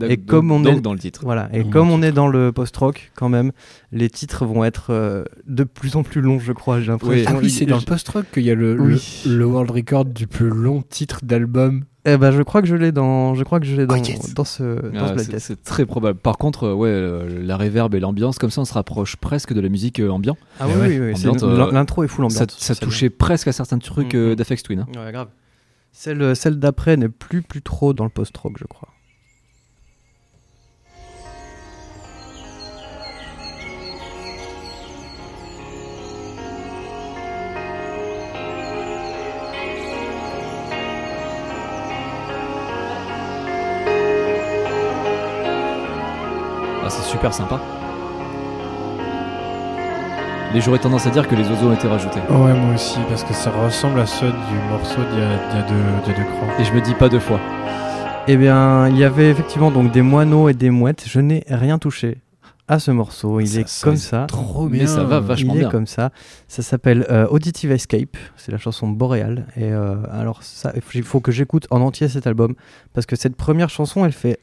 [0.02, 1.20] Et comme on donc est- dans le titre.
[1.24, 1.48] Voilà.
[1.52, 1.70] Et Mmh.
[1.70, 3.50] comme on est dans le post-rock, quand même,
[3.92, 6.80] les titres vont être euh, de plus en plus longs, je crois.
[6.80, 7.30] J'ai l'impression.
[7.34, 9.22] Ah oui, c'est dans le post-rock qu'il y a le, Oui.
[9.26, 11.84] le, le world record du plus long titre d'album.
[12.06, 14.02] Eh ben, je crois que je l'ai dans, je crois que je l'ai dans, Oh,
[14.02, 14.34] yes.
[14.34, 16.18] dans ce, dans Ah, ce c'est- très probable.
[16.18, 19.54] Par contre, euh, ouais, euh, la reverb et l'ambiance, comme ça, on se rapproche presque
[19.54, 20.36] de la musique euh, ambiant.
[20.60, 20.86] Ah oui, ouais.
[20.88, 22.46] oui, oui, c'est- Ambiante, euh, l'intro est full ambiance.
[22.58, 24.80] Ça, touchait presque à certains trucs euh, d'Afex Twin.
[24.80, 24.86] hein.
[25.02, 25.28] Ouais, grave.
[25.92, 28.88] Celle, celle d'après n'est plus, plus trop dans le post-rock, je crois.
[47.24, 47.60] Super sympa.
[50.52, 52.20] Mais j'aurais tendance à dire que les oiseaux ont été rajoutés.
[52.28, 56.02] Ouais, moi aussi, parce que ça ressemble à ceux du morceau d'il y a, deux,
[56.04, 56.60] d'il y a deux crans.
[56.60, 57.40] Et je me dis pas deux fois.
[58.28, 61.04] Eh bien, il y avait effectivement donc des moineaux et des mouettes.
[61.08, 62.18] Je n'ai rien touché
[62.68, 63.40] à ce morceau.
[63.40, 64.26] Il Ça est comme ça.
[64.28, 64.86] Trop Mais bien.
[64.86, 65.70] ça va vachement Il est bien.
[65.70, 66.10] comme ça.
[66.46, 68.16] Ça s'appelle euh, Auditive Escape.
[68.36, 69.46] C'est la chanson Boréal.
[69.56, 72.54] Et euh, alors, ça, il faut que j'écoute en entier cet album
[72.92, 74.38] parce que cette première chanson, elle fait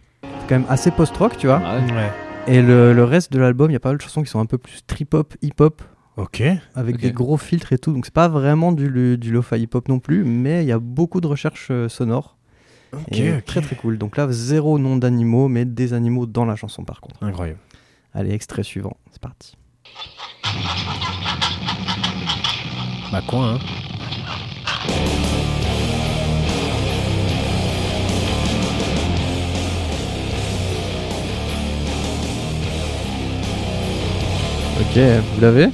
[0.50, 1.58] quand même assez post-rock, tu vois.
[1.60, 1.94] Ouais.
[1.94, 2.12] Ouais.
[2.48, 4.40] Et le, le reste de l'album, il y a pas mal de chansons qui sont
[4.40, 5.82] un peu plus trip-hop, hip-hop,
[6.18, 6.44] Ok.
[6.76, 7.02] avec Ok.
[7.02, 7.94] des gros filtres et tout.
[7.94, 10.80] Donc c'est pas vraiment du, lu- du lo-fi hip-hop non plus, mais il y a
[10.80, 12.38] beaucoup de recherches euh, sonores.
[12.94, 13.46] Ok, Et ok.
[13.46, 13.98] Très très cool.
[13.98, 17.24] Donc là, zéro nom d'animaux, mais des animaux dans la chanson par contre.
[17.24, 17.60] Incroyable.
[18.14, 19.56] Allez, extrait suivant, c'est parti.
[23.12, 23.60] Bah quoi, hein
[34.82, 34.98] Ok,
[35.36, 35.70] vous l'avez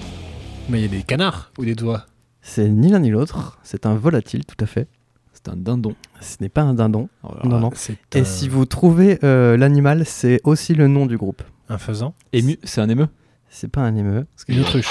[0.70, 2.06] Mais il y a des canards ou des doigts.
[2.42, 4.88] C'est ni l'un ni l'autre, c'est un volatile tout à fait.
[5.34, 5.96] C'est un dindon.
[6.20, 7.10] Ce n'est pas un dindon.
[7.24, 7.70] Oh Non, non.
[7.74, 11.42] C'est Et si vous trouvez euh, l'animal, c'est aussi le nom du groupe.
[11.70, 12.14] un faisan.
[12.34, 13.08] Ému, c'est un émeu
[13.50, 14.26] C'est pas un émeu.
[14.48, 14.90] Une autruche.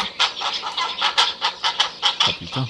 [2.26, 2.64] Ah putain.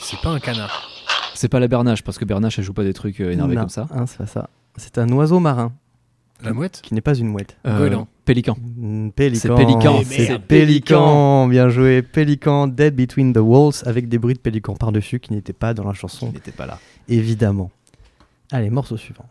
[0.00, 0.88] C'est pas un canard.
[1.34, 3.62] C'est pas la bernache, parce que bernache, elle joue pas des trucs euh, énervés Non,
[3.62, 3.88] comme ça.
[3.90, 4.48] hein, c'est pas ça.
[4.76, 5.72] C'est un oiseau marin
[6.42, 7.56] La mouette qui n'est pas une mouette.
[7.66, 8.08] Euh, Goéland.
[8.24, 8.56] Pélican.
[8.76, 9.40] Mm, Pélican.
[9.40, 9.98] C'est pélican.
[10.00, 10.42] Eh, C'est merde.
[10.42, 11.48] pélican.
[11.48, 12.02] Bien joué.
[12.02, 15.84] Pélican, Dead Between the Walls, avec des bruits de pélican par-dessus qui n'étaient pas dans
[15.84, 16.78] la chanson, n'était pas là.
[17.08, 17.70] évidemment.
[18.50, 19.24] Allez, morceau suivant.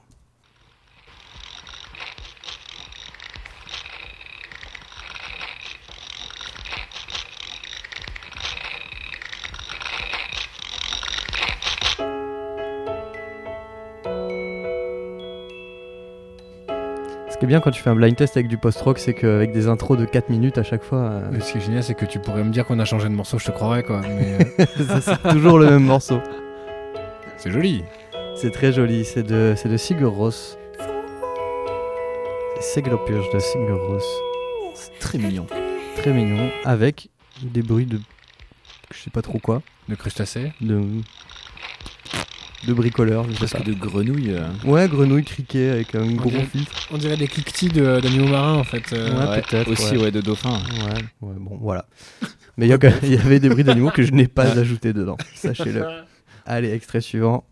[17.41, 19.67] Qui est bien quand tu fais un blind test avec du post-rock, c'est qu'avec des
[19.67, 22.05] intros de 4 minutes à chaque fois, euh, Mais ce qui est génial, c'est que
[22.05, 24.01] tu pourrais me dire qu'on a changé de morceau, je te croirais quoi.
[24.01, 24.65] Mais euh,
[25.01, 26.19] c'est toujours le même morceau.
[27.37, 27.83] c'est joli.
[28.35, 30.55] C'est très joli, c'est de, de Sigur Rós.
[32.59, 34.05] C'est Seglopurge de Sigur Rós.
[34.75, 35.47] C'est très mignon.
[35.95, 37.09] Très mignon, avec
[37.41, 37.99] des bruits de.
[38.93, 39.63] Je sais pas trop quoi.
[39.89, 40.53] De crustacés.
[40.61, 40.79] De.
[42.67, 43.63] De bricoleurs, je sais Presque pas.
[43.63, 44.31] de grenouille.
[44.35, 44.47] euh.
[44.69, 46.71] Ouais, grenouille criquet avec un gros dirait- filtre.
[46.91, 48.83] On dirait des cliquetis de- d'animaux marins en fait.
[48.93, 49.09] euh.
[49.19, 50.03] Ouais, Ouais, peut-être, Aussi, ouais.
[50.03, 50.51] ouais, de dauphin.
[50.51, 51.85] Ouais, ouais, bon, voilà.
[52.57, 55.83] Mais il y, avait des bruits d'animaux que je n'ai pas ajoutés dedans, sachez-le.
[56.45, 57.45] Allez, extrait suivant.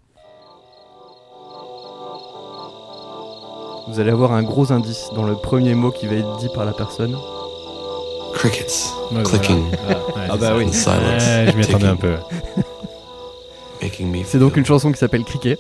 [3.88, 6.66] Vous allez avoir un gros indice dans le premier mot qui va être dit par
[6.66, 7.16] la personne.
[8.36, 10.00] Crickets Ouais, clicking voilà.
[10.16, 10.72] Ah c'est bah oui.
[10.72, 12.14] silence, je m'y attendais un peu.
[14.26, 15.60] C'est donc une chanson qui s'appelle Cricket,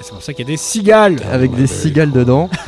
[0.00, 1.16] C'est pour ça qu'il y a des cigales.
[1.30, 2.48] avec des cigales dedans.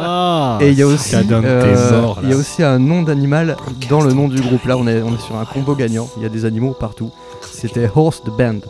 [0.00, 2.78] Ah, Et il y a aussi, ça donne euh, ors, il y a aussi un
[2.78, 3.56] nom d'animal
[3.88, 4.64] dans le nom du groupe.
[4.64, 6.08] Là, on est, on est sur un combo gagnant.
[6.16, 7.10] Il y a des animaux partout.
[7.50, 8.60] C'était Horse the Band.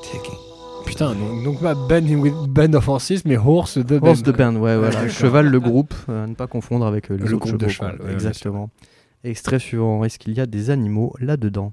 [0.84, 4.08] Putain, donc, donc pas band, with band of horses, mais horse the band.
[4.08, 5.08] Horse the Band, ouais, voilà.
[5.08, 5.92] Cheval, le groupe.
[6.08, 8.70] euh, à ne pas confondre avec euh, les Le autres groupe de cheval, ouais, Exactement.
[9.24, 10.04] Extrait suivant.
[10.04, 11.72] Est-ce qu'il y a des animaux là-dedans?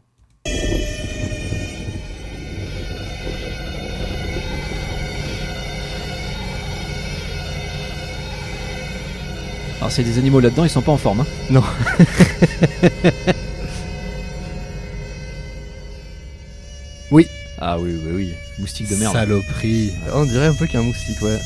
[9.85, 11.23] Alors, s'il y a des animaux là-dedans, ils sont pas en forme.
[11.51, 11.61] hein.
[17.11, 17.27] Oui.
[17.59, 18.33] Ah oui, oui, oui.
[18.57, 19.13] Moustique de merde.
[19.13, 19.91] Saloperie.
[20.11, 21.37] On dirait un peu qu'un moustique, ouais.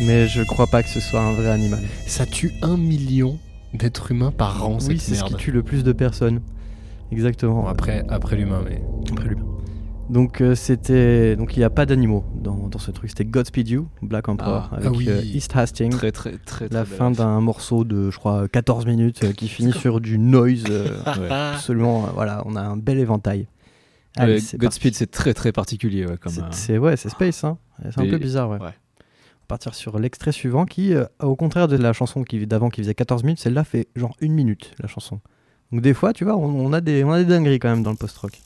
[0.00, 1.80] Mais je crois pas que ce soit un vrai animal.
[2.08, 3.38] Ça tue un million
[3.72, 6.40] d'êtres humains par an, oui, cette c'est ce qui tue le plus de personnes.
[7.12, 7.62] Exactement.
[7.62, 8.82] Bon, après, après l'humain, mais.
[9.12, 9.44] Après l'humain.
[10.10, 13.08] Donc euh, c'était donc il n'y a pas d'animaux dans, dans ce truc.
[13.10, 15.06] C'était Godspeed You, Black Emperor, Ah, avec ah oui.
[15.08, 15.90] euh, East Hastings.
[15.92, 19.48] Très, très, très, très la fin d'un morceau de je crois 14 minutes euh, qui
[19.48, 20.64] finit sur du noise.
[20.68, 21.28] euh, Ouais.
[21.30, 23.46] absolument, euh, voilà, on a un bel éventail.
[24.16, 26.04] Allez, Ouais, c'est Godspeed, c'est très, très particulier.
[26.06, 27.58] ouais, comme, C'est- euh, c'est ouais, c'est space, hein.
[27.82, 28.58] C'est un peu bizarre, ouais.
[28.60, 28.68] ouais.
[28.68, 32.68] On va partir sur l'extrait suivant qui, euh, au contraire de la chanson qui d'avant
[32.68, 35.20] qui faisait 14 minutes, celle-là fait genre une minute la chanson.
[35.72, 37.82] Donc des fois, tu vois, on, on a des on a des dingueries quand même
[37.82, 38.40] dans le post-rock.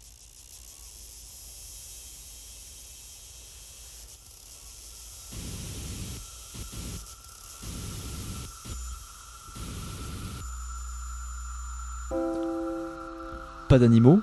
[13.69, 14.21] Pas d'animaux,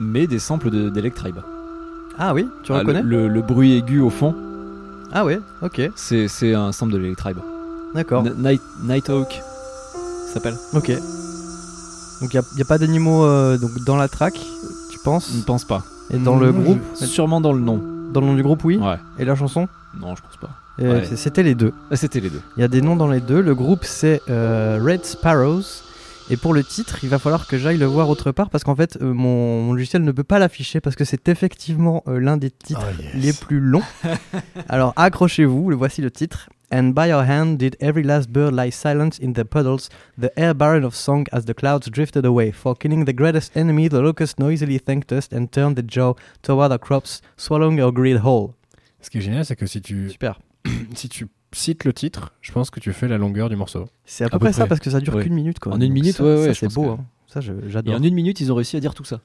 [0.00, 1.36] mais des samples de- d'Electribe.
[2.18, 4.34] Ah oui, tu Ah, reconnais le, le- le bruit aigu au fond,
[5.12, 7.38] Ah ouais, ok, c'est un sample de l'Electribe.
[7.94, 8.24] d'accord.
[8.36, 9.42] Night, Nighthawk,
[10.26, 10.90] ça s'appelle Ok.
[12.20, 14.40] Donc il n'y a, pas d'animaux euh, donc dans la track,
[14.90, 15.82] tu penses Je ne pense pas.
[16.10, 17.80] Et dans le Moi, groupe Sûrement dans le nom.
[18.12, 18.76] Dans le nom du groupe, oui.
[18.78, 18.96] Ouais.
[19.18, 19.68] Et la chanson
[20.00, 20.50] Non, je pense pas.
[20.78, 21.04] Ouais.
[21.16, 21.72] C'était les deux.
[21.90, 22.40] Ah, C'était les deux.
[22.56, 23.40] Il y a des noms dans les deux.
[23.40, 25.62] Le groupe c'est euh, Red Sparrows
[26.30, 28.74] Et pour le titre, il va falloir que j'aille le voir autre part parce qu'en
[28.74, 32.38] fait, euh, mon, mon logiciel ne peut pas l'afficher parce que c'est effectivement euh, l'un
[32.38, 33.14] des titres Oh, yes.
[33.14, 33.82] les plus longs.
[34.68, 36.48] Alors accrochez-vous, le voici le titre.
[36.72, 40.54] And by your hand did every last bird lie silent in their puddles, the air
[40.54, 42.50] barren of song as the clouds drifted away.
[42.52, 46.72] For killing the greatest enemy, the locusts noisily thanked us and turned their jaw toward
[46.72, 48.54] our crops, swallowing our greed whole.
[49.02, 50.40] Ce qui est génial, c'est que si tu, Super.
[50.94, 53.86] si tu cites le titre, je pense que tu fais la longueur du morceau.
[54.04, 55.22] C'est à peu peu près ça parce que ça dure Ouais.
[55.24, 55.58] qu'une minute.
[55.58, 55.72] Quoi.
[55.72, 56.82] En une Donc minute, ça, ouais, ouais, c'est beau.
[56.96, 57.04] que- hein.
[57.26, 57.94] Ça, je- Et j'adore.
[57.96, 59.20] en une minute, ils ont réussi à dire tout ça.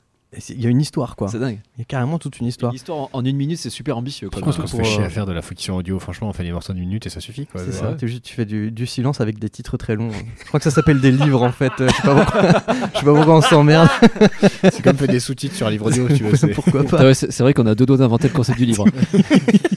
[0.48, 1.28] Il y a une histoire, quoi.
[1.28, 1.58] C'est dingue.
[1.76, 2.72] Il y a carrément toute une histoire.
[2.72, 4.30] L'histoire en- en une minute, c'est super ambitieux.
[4.30, 4.52] Par quoi.
[4.54, 5.98] contre, on se fait chier euh, à faire de la fiction audio.
[5.98, 7.48] Franchement, on fait des morceaux d'une minute et ça suffit.
[7.48, 7.62] Quoi.
[7.62, 7.89] C'est Ouais.
[7.92, 10.12] ça, tu, juste- tu fais du, du silence avec des titres très longs.
[10.39, 11.72] Je crois que ça s'appelle des livres en fait.
[11.80, 13.89] Euh, Je sais pas pourquoi, je sais pas pourquoi on s'emmerde.
[14.62, 16.36] C'est comme fait des sous-titres sur un livre audio, tu veux.
[16.36, 18.65] c'est- pourquoi pas ouais, c'est c'est vrai qu'on a deux doigts d'inventer le concept du
[18.65, 18.86] livre.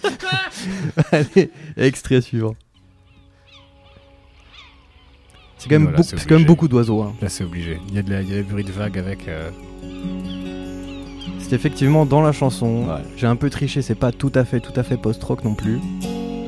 [1.13, 2.55] Allez, extrait suivant.
[5.57, 7.03] C'est quand, même Voilà, beaucoup- c'est c'est quand même beaucoup d'oiseaux.
[7.03, 7.15] hein.
[7.23, 7.79] Là, c'est obligé.
[7.89, 9.29] Il y a de la, il y a des bruits de vagues avec.
[9.29, 9.51] euh,
[11.53, 12.87] C'est effectivement dans la chanson.
[12.87, 13.03] Ouais.
[13.15, 15.81] J'ai un peu triché, c'est pas tout à fait, tout à fait post-rock non plus.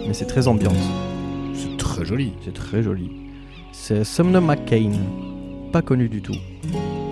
[0.07, 0.73] Mais c'est très ambiante.
[1.53, 2.33] C'est très joli.
[2.43, 3.11] C'est très joli.
[3.71, 4.93] C'est Sumner McCain.
[5.73, 6.37] Pas connu du tout.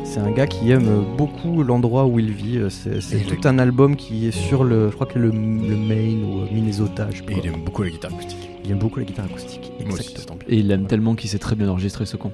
[0.05, 2.61] C'est un gars qui aime beaucoup l'endroit où il vit.
[2.71, 6.25] C'est tout le- un album qui est sur le, je crois que le, le Maine
[6.25, 7.09] ou Minnesota.
[7.13, 8.49] Je Et il aime beaucoup la guitare acoustique.
[8.65, 9.71] Il aime beaucoup la guitare acoustique.
[9.85, 10.15] Moi aussi.
[10.49, 12.33] Et il aime tellement qu'il sait très bien enregistrer ce con.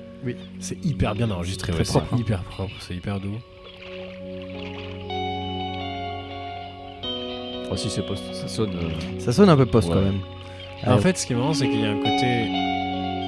[0.61, 1.73] C'est hyper bien enregistré.
[1.73, 2.19] Très ouais, propre, C'est hein.
[2.21, 2.75] hyper propre.
[2.79, 3.39] C'est hyper doux.
[7.71, 8.71] Oh, si c'est post, ça sonne.
[8.75, 9.95] euh, Ça sonne un peu post Ouais.
[9.95, 10.21] quand même.
[10.87, 12.49] En fait, ce qui est marrant, c'est qu'il y a un côté.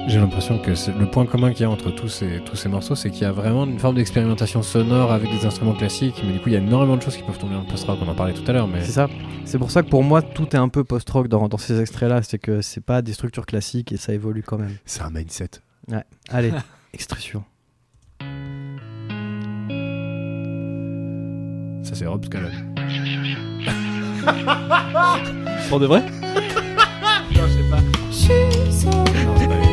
[0.07, 2.69] J'ai l'impression que c'est- le point commun qu'il y a entre tous ces, tous ces
[2.69, 6.23] morceaux, c'est qu'il y a vraiment une forme d'expérimentation sonore avec des instruments classiques.
[6.25, 7.99] Mais du coup, il y a énormément de choses qui peuvent tomber dans le post-rock.
[8.01, 8.67] On en parlait tout à l'heure.
[8.67, 9.07] Mais c'est ça.
[9.45, 12.23] C'est pour ça que pour moi, tout est un peu post-rock dans, dans ces extraits-là.
[12.23, 14.75] C'est que c'est pas des structures classiques et ça évolue quand même.
[14.85, 15.49] c'est un mindset.
[16.29, 16.51] Allez,
[16.93, 17.43] extrait suivant.
[21.83, 22.49] Ça, c'est Rob Scallon.
[25.69, 26.01] Pour de vrai
[27.35, 29.71] Non, c'est pas lui.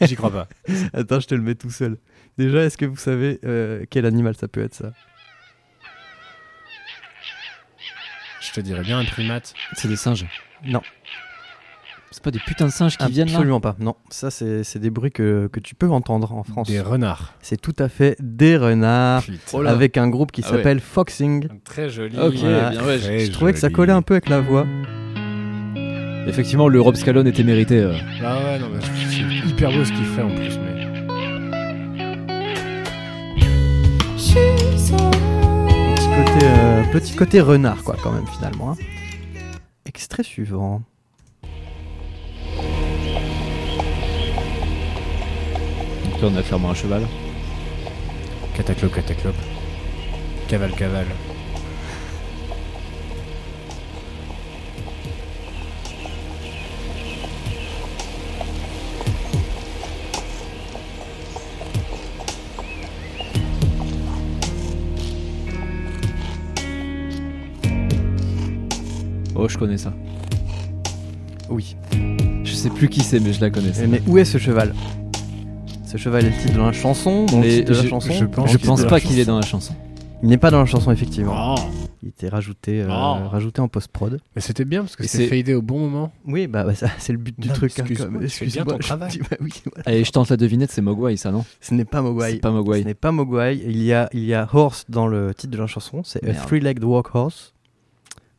[0.06, 0.48] J'y crois pas.
[0.92, 1.98] Attends, je te le mets tout seul.
[2.38, 4.92] Déjà, est-ce que vous savez euh, quel animal ça peut être ça?
[8.40, 9.54] Je te dirais bien un primate.
[9.74, 10.26] C'est des singes.
[10.64, 10.82] Non.
[12.12, 13.76] C'est pas des putains de singes qui viennent là Absolument pas.
[13.78, 16.66] Non, ça c'est des bruits que, que tu peux entendre en France.
[16.68, 17.34] Des renards.
[17.40, 19.38] C'est tout à fait des renards Putain.
[19.52, 19.70] Oh là.
[19.70, 20.56] avec un groupe qui Ah ouais.
[20.56, 21.46] s'appelle Foxing.
[21.64, 22.18] Très joli.
[22.18, 22.70] Ok, Voilà.
[22.70, 22.98] bien ouais.
[22.98, 24.66] Très Je trouvais que ça collait un peu avec la voix.
[26.26, 27.78] Effectivement, le Rob Scallon était mérité.
[27.78, 27.94] euh.
[28.24, 30.58] Ah ouais, non, mais c'est hyper beau ce qu'il fait en plus.
[30.58, 30.80] Mais...
[35.96, 38.72] Petit côté, euh, petit côté renard, quoi, quand même, finalement.
[38.72, 38.76] hein.
[39.86, 40.82] Extrait suivant.
[46.20, 47.02] Là, on a clairement un cheval.
[48.54, 49.34] Cataclope, cataclope.
[50.48, 51.06] Cavale, cavale.
[69.34, 69.92] Oh, je connais ça.
[71.48, 71.76] Oui.
[72.44, 73.72] Je sais plus qui c'est, mais je la connais.
[73.88, 74.74] Mais où est ce cheval?
[75.90, 77.26] Ce cheval est le titre de la chanson.
[77.40, 78.12] Mais titre de la je- chanson.
[78.12, 79.74] je pense Je pense pas qu'il est dans la chanson.
[80.22, 81.56] Il n'est pas dans la chanson, effectivement.
[81.56, 81.60] Oh.
[82.02, 83.28] Il était rajouté, euh, Oh.
[83.28, 84.20] rajouté en post-prod.
[84.36, 86.12] Mais c'était bien parce que c'était c'est- fadé au bon moment.
[86.26, 87.72] Oui, bah, bah, ça, c'est le but du Non, truc.
[87.78, 89.10] hein, excuse-moi, bien ton je travail.
[89.10, 89.82] dis, bah oui, voilà.
[89.86, 92.36] Allez, je tente la devinette, c'est Mogwai, ça, non Ce n'est pas Mogwai.
[92.36, 92.84] Pas Ce Mogwai.
[92.84, 93.56] n'est pas Mogwai.
[93.66, 96.02] Il y a, il y a Horse dans le titre de la chanson.
[96.04, 96.34] C'est A.
[96.34, 97.52] Three-Legged Walk Horse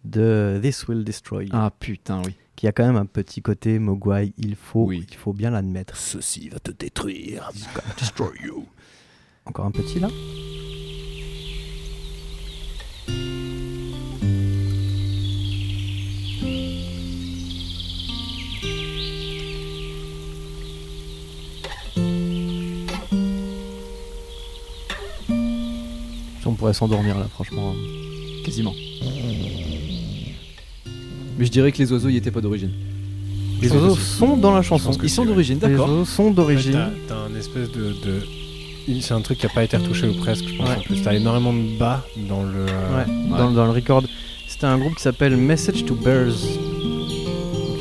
[0.06, 1.50] de This Will Destroy You.
[1.54, 2.36] Ah putain, oui.
[2.62, 4.34] Qui a quand même un petit côté Mogwai.
[4.38, 5.08] Il faut, Oui.
[5.10, 5.98] il faut bien l'admettre.
[5.98, 7.50] Ceci va te détruire.
[7.98, 8.68] Destroy you.
[9.48, 10.10] Encore un petit là
[26.46, 27.74] On pourrait s'endormir là, franchement.
[28.44, 28.74] Quasiment.
[31.42, 32.70] Mais je dirais que les oiseaux y étaient pas d'origine.
[33.64, 34.92] Les oiseaux sont dans la chanson.
[35.02, 35.90] Ils sont d'origine, Les d'accord.
[35.90, 36.74] oiseaux sont d'origine.
[37.08, 37.80] T'as t'as un espèce de.
[38.06, 38.22] de-
[38.88, 40.70] il- C'est un truc qui a pas été retouché ou presque, je pense.
[40.70, 40.76] Ouais.
[40.78, 42.60] En plus, t'as énormément de bas dans le.
[42.70, 44.04] euh, Ouais, Dans, dans le record.
[44.48, 46.36] C'était un groupe qui s'appelle Message to Bears.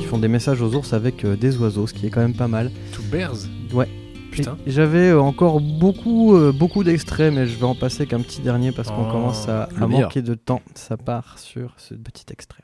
[0.00, 2.34] Ils font des messages aux ours avec euh, des oiseaux, ce qui est quand même
[2.34, 2.70] pas mal.
[2.94, 3.36] To Bears.
[3.74, 3.88] Ouais.
[4.30, 4.56] Putain.
[4.66, 8.40] Et J'avais euh, encore beaucoup, euh, beaucoup d'extraits, mais je vais en passer qu'un petit
[8.40, 10.62] dernier parce qu'on Oh, commence à, à manquer de temps.
[10.74, 12.62] Ça part sur ce petit extrait.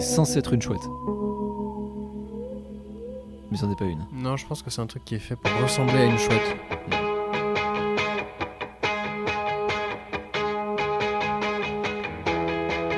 [0.00, 0.82] C'est censé être une chouette.
[3.50, 4.04] Mais c'en est pas une.
[4.12, 6.56] Non, je pense que c'est un truc qui est fait pour ressembler à une chouette.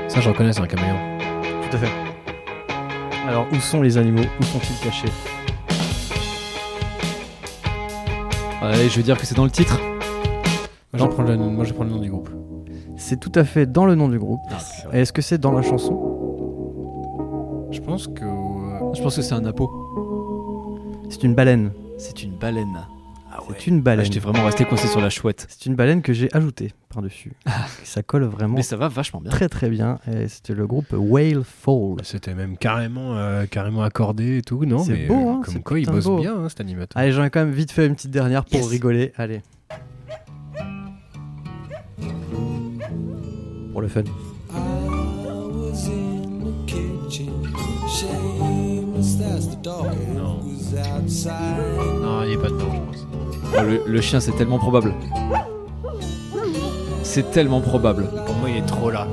[0.08, 0.96] Ça, je reconnais, c'est un caméléon.
[1.70, 1.92] Tout à fait.
[3.28, 4.22] Alors, où sont les animaux?
[4.40, 5.08] Où sont-ils cachés?
[8.60, 9.78] Allez, je vais dire que c'est dans le titre.
[9.78, 12.28] Moi, je vais prendre le, moi, je vais prendre le nom du groupe.
[12.96, 14.40] C'est tout à fait dans le nom du groupe.
[14.50, 14.58] Ah,
[14.92, 16.09] Et Est-ce que c'est dans la chanson?
[18.04, 18.24] Pense que.
[18.24, 20.78] euh, Je pense que c'est un apo.
[21.08, 21.72] C'est une baleine.
[21.98, 22.86] C'est une baleine.
[23.32, 24.04] Ah C'est une Là, baleine.
[24.06, 25.46] j'étais vraiment resté coincé sur la chouette.
[25.48, 27.32] C'est une baleine que j'ai ajoutée par-dessus.
[27.46, 29.30] Et ça colle vraiment Mais ça va vachement bien.
[29.30, 29.98] très très bien.
[30.26, 31.96] C'était le groupe Whale Fall.
[32.02, 34.64] C'était même carrément, euh, carrément accordé et tout.
[34.64, 36.18] Non, C'est mais beau, euh, hein, comme quoi il bosse beau.
[36.18, 37.00] bien, hein, cet animateur.
[37.00, 38.68] Allez, j'en ai quand même vite fait une petite dernière pour Yes.
[38.68, 39.12] rigoler.
[39.16, 39.42] Allez.
[43.72, 44.02] Pour le fun.
[50.14, 50.40] Non.
[52.02, 53.06] Non, il est pas dedans, je pense.
[53.58, 54.94] Oh, le, le chien, c'est tellement probable.
[57.02, 58.08] C'est tellement probable.
[58.26, 59.08] Pour moi, il est trop là.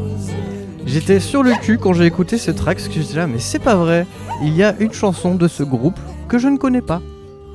[0.86, 3.60] J'étais sur le cul quand j'ai écouté ce track, parce que j'étais là, mais c'est
[3.60, 4.06] pas vrai.
[4.44, 7.02] Il y a une chanson de ce groupe que je ne connais pas.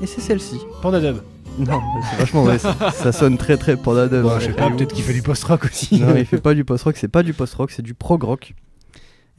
[0.02, 0.58] Et c'est celle-ci.
[0.82, 1.18] Panda Dub.
[1.58, 2.58] Non, mais c'est vachement vrai.
[2.58, 4.22] ça, ça sonne très très Panda Dub.
[4.22, 6.00] Bon, hein, je sais pas, peut-être qu'il fait du post-rock aussi.
[6.00, 8.54] Non, il fait pas du post-rock, c'est pas du post-rock, c'est du prog-rock.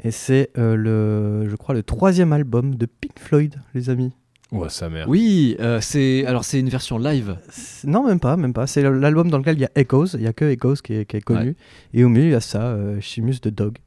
[0.03, 4.11] Et c'est euh, le, je crois, le troisième album de Pink Floyd, les amis.
[4.51, 5.09] Ouais, sa mère.
[5.09, 7.37] Oui, euh, c'est alors c'est une version live.
[7.49, 8.67] C'est- Non, même pas, même pas.
[8.67, 11.05] C'est l'album dans lequel il y a Echoes, il y a que Echoes qui est,
[11.05, 11.55] qui est connu.
[11.93, 13.77] Et au milieu, il y a ça, euh, Chimus the Dog,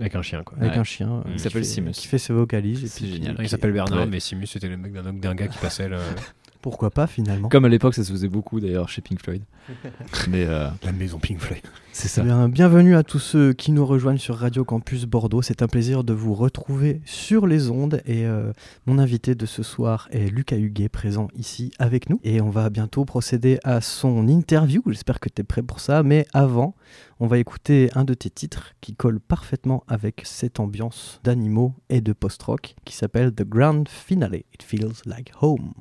[0.00, 0.56] Avec un chien, quoi.
[0.58, 0.78] avec Ouais.
[0.78, 1.10] un chien.
[1.26, 1.92] euh, Il s'appelle Simus.
[1.92, 2.84] Qui fait ses vocalises.
[2.84, 3.36] et C'est qui- génial.
[3.40, 4.06] Il s'appelle Bernard, Ouais.
[4.06, 5.98] mais Simus, c'était le mec d'un d'un gars qui passait le-
[6.68, 7.48] Pourquoi pas, finalement.
[7.48, 9.42] Comme à l'époque, ça se faisait beaucoup d'ailleurs chez Pink Floyd.
[10.28, 11.62] Mais euh, la maison Pink Floyd.
[11.92, 12.22] c'est ça.
[12.22, 15.40] bien, bienvenue à tous ceux qui nous rejoignent sur Radio Campus Bordeaux.
[15.40, 18.02] C'est un plaisir de vous retrouver sur les ondes.
[18.04, 18.52] Et euh,
[18.84, 22.20] mon invité de ce soir est Lucas Huguet, présent ici avec nous.
[22.22, 24.82] Et on va bientôt procéder à son interview.
[24.88, 26.02] J'espère que tu es prêt pour ça.
[26.02, 26.74] Mais avant,
[27.18, 32.02] on va écouter un de tes titres qui colle parfaitement avec cette ambiance d'animaux et
[32.02, 34.42] de post-rock qui s'appelle The Grand Finale.
[34.52, 35.72] It feels like home.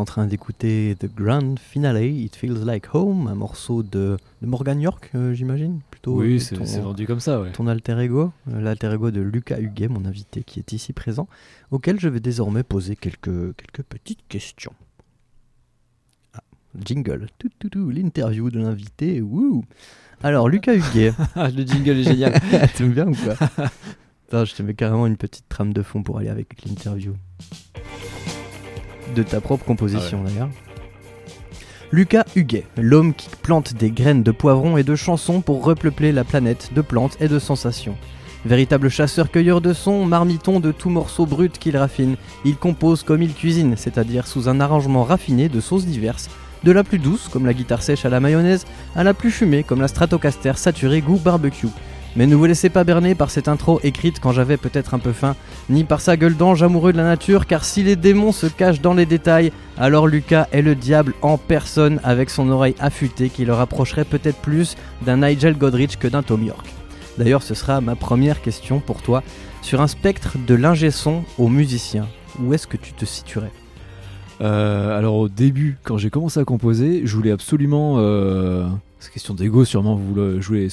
[0.00, 4.80] En train d'écouter The Grand Finale, It Feels Like Home, un morceau de, de Morgan
[4.80, 6.18] York, euh, j'imagine plutôt.
[6.20, 7.52] euh, Oui, c'est ton- c'est vendu comme ça, ouais.
[7.52, 11.28] ton alter ego, euh, l'alter ego de Lucas Huguet, mon invité qui est ici présent,
[11.70, 14.72] auquel je vais désormais poser quelques, quelques petites questions.
[16.34, 16.40] Ah,
[16.84, 19.64] jingle, tout, tout, tout, l'interview de l'invité, wouh
[20.22, 22.40] Alors, Lucas Huguet, Ah, le jingle est génial.
[22.76, 23.34] t'aimes bien ou quoi?
[24.28, 27.14] Attends, je te mets carrément une petite trame de fond pour aller avec l'interview.
[29.14, 30.48] De ta propre composition d'ailleurs.
[31.92, 36.22] Lucas Huguet, l'homme qui plante des graines de poivrons et de chansons pour repeupler la
[36.22, 37.96] planète de plantes et de sensations.
[38.44, 43.34] Véritable chasseur-cueilleur de sons, marmiton de tout morceau brut qu'il raffine, il compose comme il
[43.34, 46.30] cuisine, c'est-à-dire sous un arrangement raffiné de sauces diverses,
[46.62, 49.64] de la plus douce comme la guitare sèche à la mayonnaise, à la plus fumée
[49.64, 51.66] comme la Stratocaster saturée goût barbecue.
[52.16, 55.12] Mais ne vous laissez pas berner par cette intro écrite quand j'avais peut-être un peu
[55.12, 55.36] faim,
[55.68, 58.80] ni par sa gueule d'ange amoureux de la nature, car si les démons se cachent
[58.80, 63.44] dans les détails, alors Lucas est le diable en personne avec son oreille affûtée qui
[63.44, 66.66] le rapprocherait peut-être plus d'un Nigel Godrich que d'un Tom York.
[67.16, 69.22] D'ailleurs, ce sera ma première question pour toi.
[69.62, 72.08] Sur un spectre de l'ingé son au musicien,
[72.42, 73.52] où est-ce que tu te situerais?
[74.40, 78.66] Euh, alors au début, quand j'ai commencé à composer, je voulais absolument, euh,
[78.98, 80.68] c'est question d'ego sûrement, vous voulez- je voulais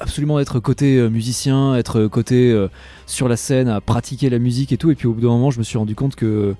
[0.00, 2.68] absolument être côté euh, musicien, être côté euh,
[3.06, 4.90] sur la scène, à pratiquer la musique et tout.
[4.90, 6.54] Et puis au bout d'un moment, je me suis rendu compte que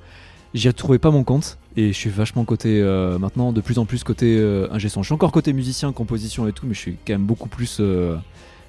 [0.54, 1.58] j'y trouvais pas mon compte.
[1.76, 5.02] Et je suis vachement côté euh, maintenant, de plus en plus côté euh, ingé son.
[5.02, 7.76] Je suis encore côté musicien, composition et tout, mais je suis quand même beaucoup plus
[7.80, 8.16] euh,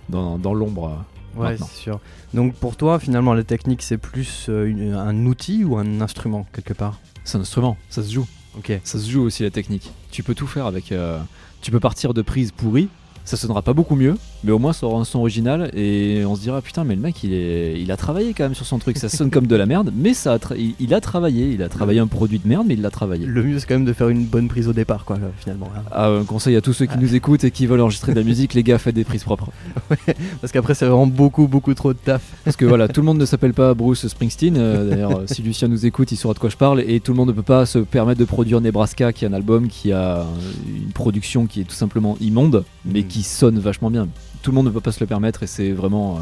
[0.10, 0.90] dans, dans l'ombre.
[1.36, 2.00] euh, Ouais, c'est sûr.
[2.34, 6.46] Donc pour toi, finalement, la technique, c'est plus euh, une- un outil ou un instrument,
[6.54, 7.00] quelque part?
[7.24, 8.28] C'est un instrument, ça se joue.
[8.58, 8.72] Ok.
[8.84, 9.92] Ça se joue aussi la technique.
[10.12, 10.92] Tu peux tout faire avec.
[10.92, 11.20] euh,
[11.62, 12.90] tu peux partir de prises pourries,
[13.30, 16.36] ça sonnera pas beaucoup mieux, mais au moins ça aura un son original et on
[16.36, 18.80] se dira putain mais le mec il, est, il a travaillé quand même sur son
[18.80, 18.98] truc.
[18.98, 21.52] Ça sonne comme de la merde, mais ça a tra- il, a travaillé.
[21.52, 23.26] Il a travaillé un produit de merde, mais il l'a travaillé.
[23.26, 25.70] Le mieux, c'est quand même de faire une bonne prise au départ, quoi, finalement.
[25.78, 25.82] hein.
[25.92, 28.24] Ah, un conseil à tous ceux qui nous écoutent et qui veulent enregistrer de la
[28.26, 29.50] musique, les gars, faites des prises propres.
[30.42, 32.22] Parce qu'après, c'est vraiment beaucoup, beaucoup trop de taf.
[32.44, 34.56] Parce que voilà, tout le monde ne s'appelle pas Bruce Springsteen.
[34.58, 36.82] euh, D'ailleurs, euh, si Lucien nous écoute, il saura de quoi je parle.
[36.88, 39.34] Et tout le monde ne peut pas se permettre de produire Nebraska, qui est un
[39.34, 40.26] album qui a
[40.68, 43.08] une production qui est tout simplement immonde, mais Mm.
[43.08, 44.08] qui sonne vachement bien.
[44.42, 46.18] Tout le monde ne peut pas se le permettre et c'est vraiment.
[46.18, 46.22] euh,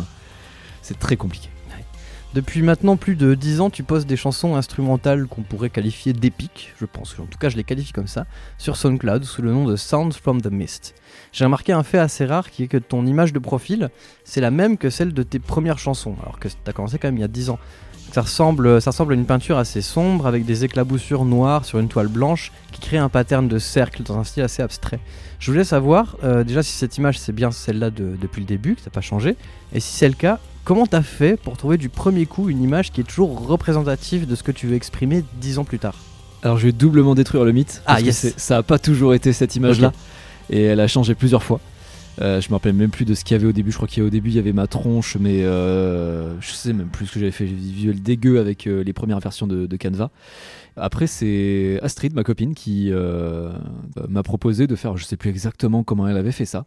[0.82, 1.50] c'est très compliqué.
[2.34, 6.74] Depuis maintenant plus de 10 ans, tu poses des chansons instrumentales qu'on pourrait qualifier d'épiques,
[6.80, 8.26] je pense, en tout cas je les qualifie comme ça,
[8.58, 10.94] sur SoundCloud sous le nom de Sounds from the Mist.
[11.32, 13.90] J'ai remarqué un fait assez rare qui est que ton image de profil,
[14.26, 17.08] c'est la même que celle de tes premières chansons, alors que tu as commencé quand
[17.08, 17.60] même il y a 10 ans.
[18.12, 21.88] Ça ressemble, ça ressemble à une peinture assez sombre avec des éclaboussures noires sur une
[21.88, 25.00] toile blanche qui crée un pattern de cercle dans un style assez abstrait.
[25.40, 28.76] Je voulais savoir euh, déjà si cette image c'est bien celle-là de- depuis le début,
[28.76, 29.36] que ça n'a pas changé,
[29.74, 32.92] et si c'est le cas, comment t'as fait pour trouver du premier coup une image
[32.92, 35.96] qui est toujours représentative de ce que tu veux exprimer dix ans plus tard?
[36.44, 37.82] Alors, je vais doublement détruire le mythe.
[37.86, 38.34] Ah, parce yes.
[38.38, 39.92] Ça a pas toujours été cette image-là.
[40.50, 41.60] Et elle a changé plusieurs fois.
[42.22, 43.72] Euh, je me rappelle même plus de ce qu'il y avait au début.
[43.72, 47.08] Je crois qu'au début, il y avait ma tronche, mais euh, je sais même plus
[47.08, 47.48] ce que j'avais fait.
[47.48, 50.10] J'ai des visuels dégueux avec euh, les premières versions de, de Canva.
[50.78, 53.52] Après, c'est Astrid, ma copine, qui euh,
[54.08, 56.66] m'a proposé de faire, je sais plus exactement comment elle avait fait ça,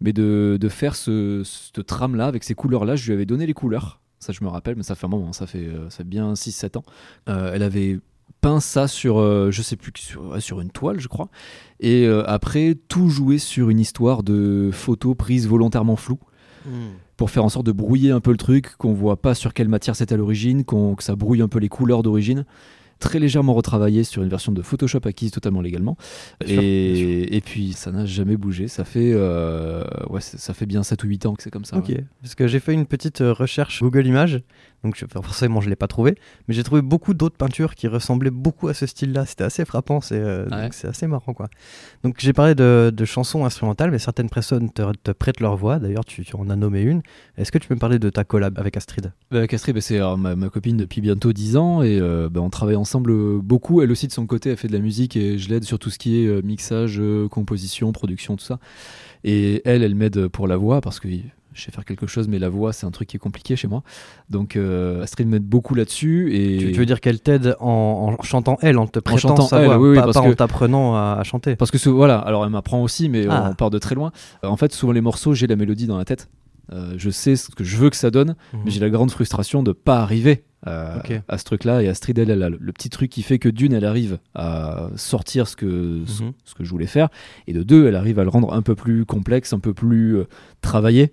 [0.00, 2.96] mais de, de faire ce, cette trame-là avec ces couleurs-là.
[2.96, 4.00] Je lui avais donné les couleurs.
[4.20, 6.32] Ça, je me rappelle, mais ça fait un moment, ça fait, euh, ça fait bien
[6.34, 6.84] 6-7 ans.
[7.28, 7.98] Euh, elle avait
[8.40, 11.28] peint ça sur, euh, je sais plus, sur, sur une toile, je crois.
[11.80, 16.18] Et après, tout jouer sur une histoire de photos prises volontairement floues
[17.16, 19.68] pour faire en sorte de brouiller un peu le truc, qu'on voit pas sur quelle
[19.68, 22.44] matière c'est à l'origine, qu'on- que ça brouille un peu les couleurs d'origine.
[23.00, 25.96] Très légèrement retravaillé sur une version de Photoshop acquise totalement légalement.
[26.40, 28.66] Bien sûr, et, et puis ça n'a jamais bougé.
[28.66, 31.64] Ça fait, euh, ouais, ça ça fait bien 7 ou 8 ans que c'est comme
[31.64, 31.76] ça.
[31.76, 32.04] Ok, ouais.
[32.22, 34.40] parce que j'ai fait une petite euh, recherche Google Images,
[34.84, 36.14] donc je- forcément je l'ai pas trouvé,
[36.46, 39.26] mais j'ai trouvé beaucoup d'autres peintures qui ressemblaient beaucoup à ce style-là.
[39.26, 40.68] C'était assez frappant, c'est euh, ouais.
[40.86, 41.48] assez marrant quoi.
[42.04, 45.78] Donc j'ai parlé de, de chansons instrumentales, mais certaines personnes te, te prêtent leur voix.
[45.78, 47.02] D'ailleurs, tu, tu en as nommé une.
[47.36, 49.12] Est-ce que tu peux me parler de ta collab avec Astrid?
[49.30, 52.50] Bah, Castri, bah, c'est ma, ma copine depuis bientôt 10 ans et euh, bah, on
[52.50, 53.82] travaille ensemble euh, beaucoup.
[53.82, 55.90] Elle aussi de son côté, elle fait de la musique et je l'aide sur tout
[55.90, 57.00] ce qui est euh, mixage,
[57.30, 58.58] composition, production, tout ça.
[59.24, 61.08] Et elle, elle m'aide pour la voix parce que
[61.54, 63.66] je sais faire quelque chose, mais la voix, c'est un truc qui est compliqué chez
[63.68, 63.82] moi.
[64.30, 66.34] Donc euh, Astrid m'aide beaucoup là-dessus.
[66.34, 69.46] Et tu, tu veux dire qu'elle t'aide en, en chantant elle, en te prêtant chantant
[69.46, 71.70] sa elle, voix, oui, oui, pas, parce pas en que- t'apprenant à, à chanter Parce
[71.70, 73.48] que voilà, alors elle m'apprend aussi, mais Ah.
[73.50, 74.12] on part de très loin.
[74.44, 76.28] Euh, En fait, souvent les morceaux, j'ai la mélodie dans la tête.
[76.70, 78.60] Euh, je sais ce que je veux que ça donne, Mhm.
[78.66, 81.00] mais j'ai la grande frustration de pas arriver à,
[81.38, 81.82] ce truc-là.
[81.82, 84.18] Et Astrid, elle, elle a le, le petit truc qui fait que d'une, elle arrive
[84.34, 86.32] à sortir ce que, ce, Mhm.
[86.44, 87.08] ce que je voulais faire,
[87.46, 90.16] et de deux, elle arrive à le rendre un peu plus complexe, un peu plus
[90.18, 90.24] euh,
[90.60, 91.10] travaillé.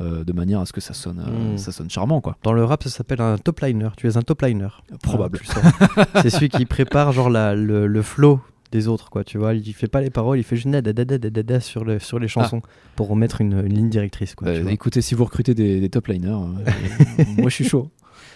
[0.00, 1.58] Euh, de manière à ce que ça sonne, euh, Mm.
[1.58, 2.36] ça sonne charmant, quoi.
[2.42, 3.88] Dans le rap, ça s'appelle un top liner.
[3.96, 4.68] Tu es un top liner.
[5.02, 5.40] Probable.
[6.22, 8.40] C'est celui qui prépare genre la- le, le flow
[8.72, 9.24] des autres, quoi.
[9.24, 11.42] Tu vois, il fait pas les paroles, il fait juste da- da- da- da- da-
[11.42, 12.62] da sur, le, sur les chansons
[12.96, 14.48] pour remettre une, une ligne directrice, quoi.
[14.48, 14.72] Euh, tu vois.
[14.72, 17.90] écoutez, si vous recrutez des, des top liners, euh, moi je suis chaud.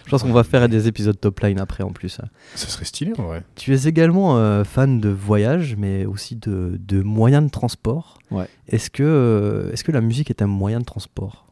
[0.07, 2.19] Je pense qu'on va faire des épisodes top line après en plus.
[2.23, 2.27] hein.
[2.57, 3.43] Ce serait stylé en vrai.
[3.55, 8.19] Tu es également euh, fan de voyage, mais aussi de, de moyens de transport.
[8.31, 8.47] Ouais.
[8.69, 11.44] Est-ce que, euh, est-ce que la musique est un moyen de transport?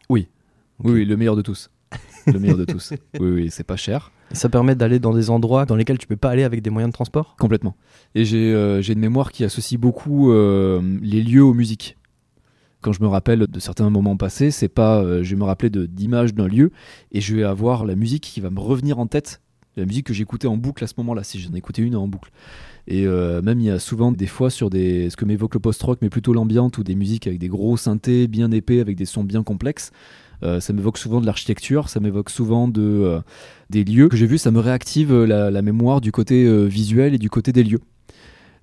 [0.81, 1.05] Oui.
[1.05, 1.71] Le meilleur de tous.
[2.27, 2.93] Le meilleur de tous.
[3.21, 4.11] Oui, oui, c'est pas cher.
[4.33, 6.91] Ça permet d'aller dans des endroits dans lesquels tu peux pas aller avec des moyens
[6.91, 7.37] de transport?
[7.39, 7.77] Complètement.
[8.15, 11.99] Et j'ai euh, j'ai une mémoire qui associe beaucoup euh, les lieux aux musiques.
[12.81, 15.71] Quand je me rappelle de certains moments passés, c'est pas, euh, je vais me rappeler
[15.71, 16.73] d'images d'un lieu
[17.13, 19.41] et je vais avoir la musique qui va me revenir en tête,
[19.77, 22.33] la musique que j'écoutais en boucle à ce moment-là, si j'en écoutais une en boucle.
[22.89, 26.01] Et même il y a souvent des fois sur des, ce que m'évoque le post-rock,
[26.03, 29.23] mais plutôt l'ambiante ou des musiques avec des gros synthés bien épais, avec des sons
[29.23, 29.93] bien complexes.
[30.43, 33.21] Euh, ça m'évoque souvent de l'architecture, ça m'évoque souvent de, euh,
[33.71, 37.15] des lieux que j'ai vus, ça me réactive euh, la, la mémoire du côté visuel
[37.15, 37.81] et du côté des lieux.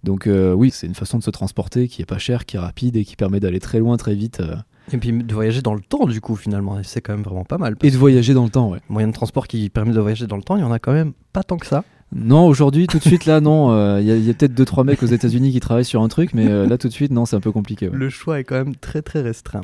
[0.04, 2.60] Donc euh, oui, c'est une façon de se transporter qui est pas chère, qui est
[2.60, 4.40] rapide et qui permet d'aller très loin, très vite.
[4.40, 4.56] euh,
[4.94, 6.80] Et puis de voyager dans le temps, du coup, finalement.
[6.84, 7.76] C'est quand même vraiment pas mal.
[7.82, 8.80] et de voyager dans le temps, ouais.
[8.88, 10.94] moyen de transport qui permet de voyager dans le temps, il y en a quand
[10.94, 11.84] même pas tant que ça.
[12.16, 14.00] Non, aujourd'hui, tout de suite, là, non.
[14.00, 16.48] Il y a, peut-être deux trois mecs aux États-Unis qui travaillent sur un truc, mais
[16.66, 17.88] là, tout de suite, non, c'est un peu compliqué.
[17.88, 17.96] ouais.
[17.96, 19.62] Le choix est quand même très très restreint.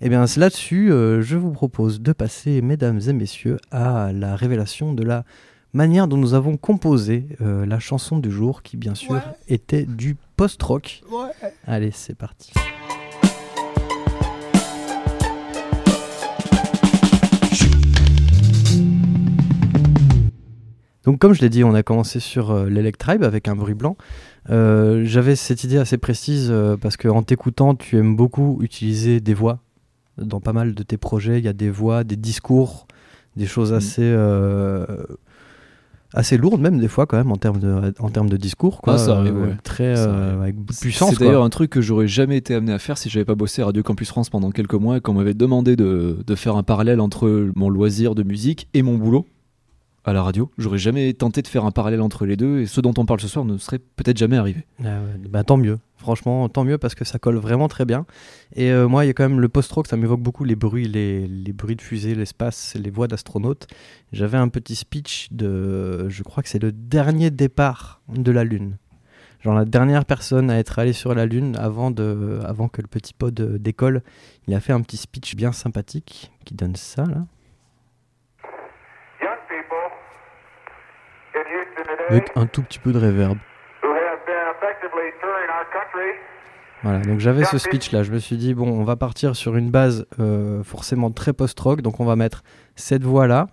[0.00, 4.36] Et bien c'est là-dessus, euh, je vous propose de passer, mesdames et messieurs, à la
[4.36, 5.24] révélation de la
[5.72, 10.16] manière dont nous avons composé euh, la chanson du jour, qui bien sûr était du
[10.36, 11.02] post-rock.
[11.66, 12.52] Allez, c'est parti.
[21.08, 23.96] Donc comme je l'ai dit, on a commencé sur euh, l'Electribe avec un bruit blanc.
[24.50, 29.32] Euh, J'avais cette idée assez précise euh, parce qu'en t'écoutant, tu aimes beaucoup utiliser des
[29.32, 29.60] voix
[30.20, 31.38] dans pas mal de tes projets.
[31.38, 32.86] Il y a des voix, des discours,
[33.36, 34.84] des choses assez, euh,
[36.14, 38.80] assez lourdes même des fois quand même en termes de, en termes de discours.
[38.80, 39.56] Quoi, Ah, ça arrive, Euh, ouais.
[39.62, 40.42] Très Ça euh, arrive.
[40.42, 41.10] avec beaucoup de puissance.
[41.14, 43.62] C'est d'ailleurs un truc que j'aurais jamais été amené à faire si j'avais pas bossé
[43.62, 46.62] à Radio Campus France pendant quelques mois et qu'on m'avait demandé de, de faire un
[46.62, 49.26] parallèle entre mon loisir de musique et mon boulot
[50.08, 50.50] à la radio.
[50.58, 53.20] J'aurais jamais tenté de faire un parallèle entre les deux et ce dont on parle
[53.20, 54.64] ce soir ne serait peut-être jamais arrivé.
[55.28, 58.06] Bah, tant mieux, franchement, tant mieux parce que ça colle vraiment très bien.
[58.54, 60.88] Et euh, moi, il y a quand même le post-rock, ça m'évoque beaucoup les bruits,
[60.88, 63.66] les, les bruits de fusée, l'espace, les voix d'astronautes.
[64.12, 68.78] J'avais un petit speech de, je crois que c'est le dernier départ de la Lune.
[69.40, 72.88] Genre la dernière personne à être allée sur la Lune avant, de, avant que le
[72.88, 74.02] petit pod euh, décolle.
[74.48, 77.24] Il a fait un petit speech bien sympathique qui donne ça là.
[79.20, 79.90] Young people
[81.34, 83.38] in Houston today Avec un tout petit peu de reverb.
[86.82, 89.56] Voilà, donc j'avais ce speech là, je me suis dit bon, on va partir sur
[89.56, 92.44] une base euh, forcément très post-rock, donc on va mettre
[92.76, 93.48] cette voix là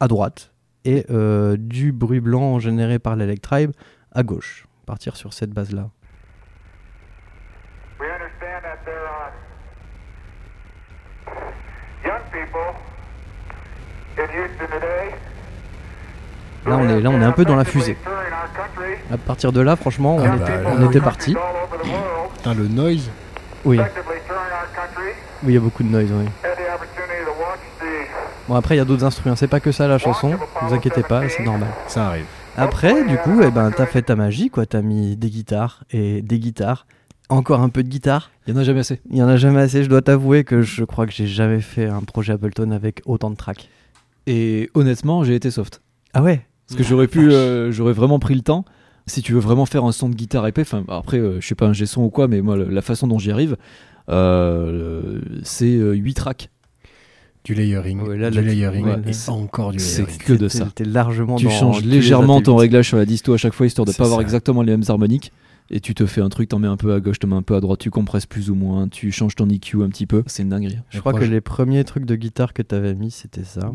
[0.00, 0.52] à droite
[0.84, 3.72] et euh, du bruit blanc généré par l'Electribe
[4.12, 4.66] à gauche.
[4.84, 5.88] Partir sur cette base là.
[14.18, 15.37] We
[16.66, 17.96] Là on est là on est un peu dans la fusée.
[19.10, 21.34] À partir de là, franchement, on Ah était, bah, on là, était parti.
[22.36, 23.10] Putain, le noise.
[23.64, 23.84] Oui, oui,
[25.44, 26.08] il y a beaucoup de noise.
[26.12, 26.26] Oui.
[28.48, 30.34] Bon après il y a d'autres instruments, c'est pas que ça la chanson.
[30.62, 31.68] Vous inquiétez pas, c'est normal.
[31.86, 32.24] Ça arrive.
[32.56, 34.66] Après, du coup, eh ben t'as fait ta magie quoi.
[34.66, 36.86] T'as mis des guitares et des guitares,
[37.28, 38.30] encore un peu de guitare.
[38.46, 39.00] Il y en a jamais assez.
[39.10, 39.84] Il y en a jamais assez.
[39.84, 43.30] Je dois t'avouer que je crois que j'ai jamais fait un projet Ableton avec autant
[43.30, 43.68] de tracks.
[44.26, 45.80] Et honnêtement, j'ai été soft.
[46.14, 48.64] Ah ouais Parce que j'aurais pu, euh, j'aurais vraiment pris le temps.
[49.06, 51.54] Si tu veux vraiment faire un son de guitare épais, enfin après, euh, je suis
[51.54, 53.56] pas un son ou quoi, mais moi, la façon dont j'y arrive,
[54.10, 56.50] euh, c'est 8 tracks.
[57.44, 58.02] Du layering.
[58.02, 58.84] Ouais, là, du là, layering.
[58.84, 60.18] ouais, et c'est- encore du c'est layering.
[60.18, 60.68] que de ça.
[60.74, 62.60] T'es largement Tu dans changes légèrement ton AT8.
[62.60, 64.84] réglage sur la disto à chaque fois, histoire de C'est pas avoir exactement les mêmes
[64.88, 65.32] harmoniques.
[65.70, 67.42] Et tu te fais un truc, t'en mets un peu à gauche, t'en mets un
[67.42, 70.22] peu à droite, tu compresses plus ou moins, tu changes ton EQ un petit peu.
[70.26, 70.78] C'est une dinguerie.
[70.90, 73.70] Je crois que les premiers trucs de guitare que t'avais mis, c'était ça.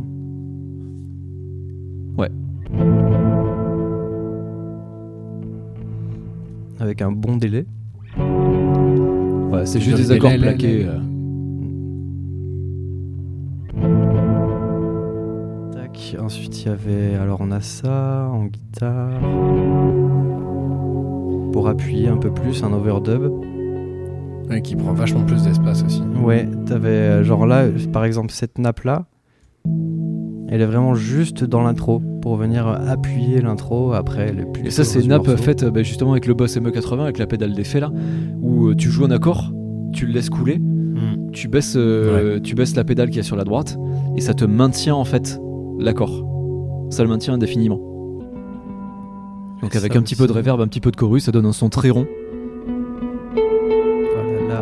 [2.17, 2.29] Ouais.
[6.79, 7.65] Avec un bon délai.
[9.51, 10.85] Ouais, c'est juste des accords plaqués.
[10.87, 10.99] euh.
[15.73, 16.15] Tac.
[16.19, 17.15] Ensuite, il y avait.
[17.15, 19.19] Alors, on a ça en guitare.
[21.51, 23.31] Pour appuyer un peu plus, un overdub.
[24.49, 26.01] Ouais, qui prend vachement plus d'espace aussi.
[26.21, 26.89] Ouais, t'avais.
[26.89, 29.05] euh, Genre là, par exemple, cette nappe là.
[30.53, 33.93] Elle est vraiment juste dans l'intro pour venir appuyer l'intro.
[33.93, 34.67] Après, est plus.
[34.67, 37.53] Et ça, c'est une nappe faite bah, justement avec le boss ME80, avec la pédale
[37.53, 37.91] d'effet là,
[38.39, 39.51] où euh, tu joues un accord,
[39.93, 40.61] tu le laisses couler,
[41.31, 43.79] tu baisses, euh, tu baisses la pédale qui est sur la droite
[44.15, 45.41] et ça te maintient en fait
[45.79, 46.23] l'accord.
[46.91, 47.79] Ça le maintient indéfiniment.
[49.63, 51.47] Donc avec ça un petit peu de reverb, un petit peu de chorus, ça donne
[51.47, 52.05] un son très rond.
[53.33, 54.61] Voilà,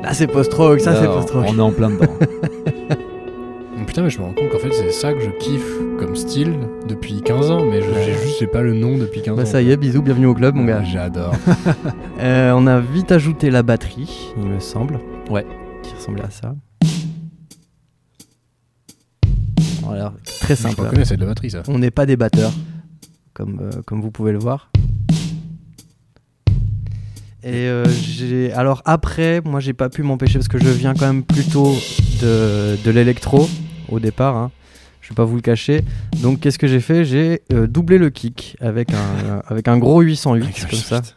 [0.00, 0.28] là, c'est.
[0.28, 1.46] Post-rock, ça, c'est post-rock.
[1.48, 2.06] On est en plein dedans.
[3.90, 5.66] Putain, mais je me rends compte qu'en fait, c'est ça que je kiffe
[5.98, 6.54] comme style
[6.88, 9.44] depuis 15 ans, mais je, j'ai juste j'ai pas le nom depuis 15 Bah, ans.
[9.44, 10.84] ça y est, bisous, bienvenue au club, mon gars.
[10.84, 11.34] J'adore.
[12.20, 15.00] Euh, on a vite ajouté la batterie, il me semble.
[15.30, 15.44] Ouais.
[15.82, 16.54] Qui ressemblait à ça.
[19.82, 20.82] Voilà, très je simple.
[20.82, 21.62] reconnais, c'est de la batterie, ça.
[21.66, 22.52] On n'est pas des batteurs,
[23.34, 24.70] comme, euh, comme vous pouvez le voir.
[27.42, 28.52] Et euh, j'ai.
[28.52, 31.72] Alors après, moi j'ai pas pu m'empêcher parce que je viens quand même plutôt
[32.20, 33.48] de, de l'électro
[33.90, 34.36] au départ.
[34.36, 34.50] hein.
[35.00, 35.82] Je vais pas vous le cacher.
[36.22, 37.04] Donc qu'est-ce que j'ai fait?
[37.04, 40.96] J'ai euh, doublé le kick avec un, avec un gros 808 Avec un comme ça.
[40.98, 41.14] 808.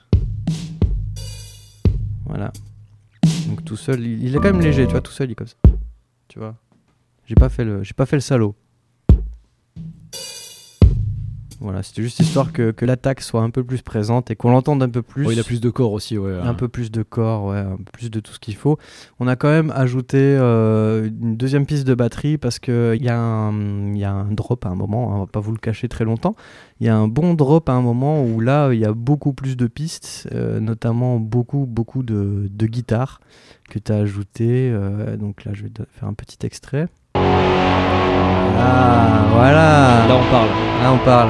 [2.26, 2.52] Voilà.
[3.48, 5.36] Donc tout seul, il, il est quand même léger, tu vois, tout seul il est
[5.36, 5.56] comme ça.
[6.28, 6.56] Tu vois?
[7.28, 8.56] J'ai pas fait le, j'ai pas fait le salaud.
[11.64, 14.84] Voilà, c'était juste histoire que, que l'attaque soit un peu plus présente et qu'on l'entende
[14.84, 15.26] un peu plus.
[15.26, 16.38] Oh, il a plus de corps aussi, ouais.
[16.44, 18.78] Un peu plus de corps, ouais, un peu plus de tout ce qu'il faut.
[19.22, 23.18] On a quand même ajouté euh, une deuxième piste de batterie parce qu'il y, a
[23.18, 25.58] un- il y a un drop à un moment, hein, on va pas vous le
[25.58, 26.36] cacher très longtemps.
[26.82, 29.32] Il y a un bon drop à un moment où là, il y a beaucoup
[29.32, 33.22] plus de pistes, euh, notamment beaucoup, beaucoup de, de guitares
[33.70, 34.70] que tu as ajouté.
[34.74, 36.90] euh, donc là, je vais faire un petit extrait.
[37.16, 37.20] Ah,
[39.34, 40.50] voilà Là, on parle.
[40.84, 41.30] Là, on parle.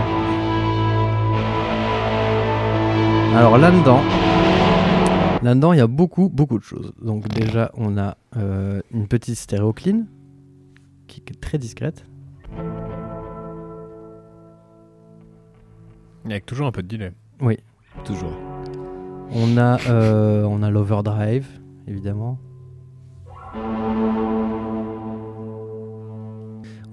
[3.36, 4.00] Alors là-dedans,
[5.42, 6.94] là-dedans, il y a beaucoup, beaucoup de choses.
[7.02, 10.04] Donc déjà, on a euh, une petite stéréo clean
[11.08, 12.06] qui est très discrète.
[16.26, 17.12] Avec toujours un peu de delay.
[18.06, 18.34] Toujours.
[19.32, 21.48] On a, euh, on a l'overdrive,
[21.88, 22.38] évidemment.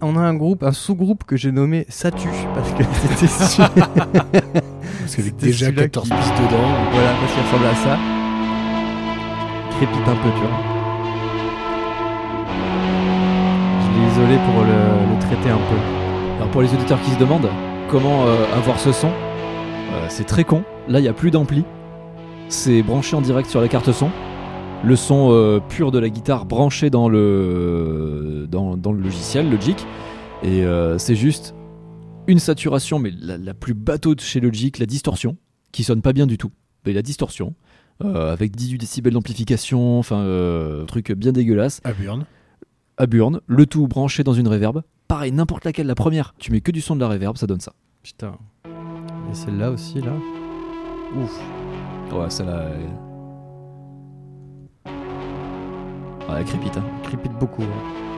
[0.00, 2.82] On a un groupe, un sous-groupe que j'ai nommé Satu parce que
[3.16, 3.26] c'était
[5.10, 6.68] Parce qu'il y avait déjà celui-là 14 qui- pistes dedans.
[6.92, 7.98] Voilà, parce qu'il ressemble à ça.
[9.76, 10.56] Crépite un peu, tu vois.
[13.82, 16.36] Je l'ai isolé pour le, le traiter un peu.
[16.36, 17.48] Alors pour les auditeurs qui se demandent
[17.90, 20.62] comment euh, avoir ce son, euh, c'est très con.
[20.88, 21.64] Là, il n'y a plus d'ampli.
[22.48, 24.10] C'est branché en direct sur la carte son.
[24.84, 29.86] Le son euh, pur de la guitare branché dans le, dans, dans le logiciel, Logic.
[30.42, 31.54] Et euh, c'est juste
[32.30, 35.36] une saturation, mais la, la plus bateau de chez Logic, la distorsion,
[35.72, 36.50] qui sonne pas bien du tout.
[36.86, 37.54] Mais la distorsion,
[38.02, 42.24] euh, avec 18 décibels d'amplification, enfin, euh, truc bien dégueulasse À Burn.
[42.96, 44.82] à Burn, le tout branché dans une reverb.
[45.08, 47.60] Pareil, n'importe laquelle, la première, tu mets que du son de la reverb, ça donne
[47.60, 47.72] ça.
[48.02, 48.36] Putain.
[49.30, 50.12] Et celle-là aussi, là.
[51.16, 51.40] Ouf.
[52.12, 52.70] Ouais, celle-là.
[52.72, 52.88] elle-
[56.28, 56.76] Ouais, elle crépite.
[56.76, 56.84] Hein.
[57.02, 57.62] Crépite beaucoup.
[57.62, 58.09] hein.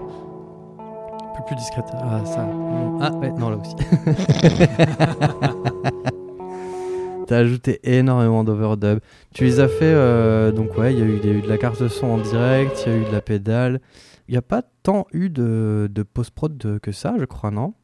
[1.46, 1.86] Plus discrète.
[1.94, 2.44] Ah, ça.
[2.44, 2.98] non.
[3.00, 3.74] Ah, ouais, non, là aussi.
[7.26, 9.00] T'as ajouté énormément d'overdub.
[9.34, 12.06] Tu les as fait, euh, donc ouais, il y, a eu de la carte son
[12.08, 13.80] en direct, il y a eu de la pédale.
[14.28, 17.74] Il n'y a pas tant eu de, de post-prod que ça, je crois, non?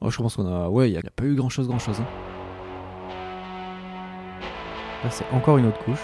[0.00, 0.68] Oh, je pense qu'on a.
[0.68, 2.00] Ouais, il n'y a, pas eu grand-chose, grand-chose.
[2.00, 2.06] hein.
[5.04, 6.02] Là, c'est encore une autre couche.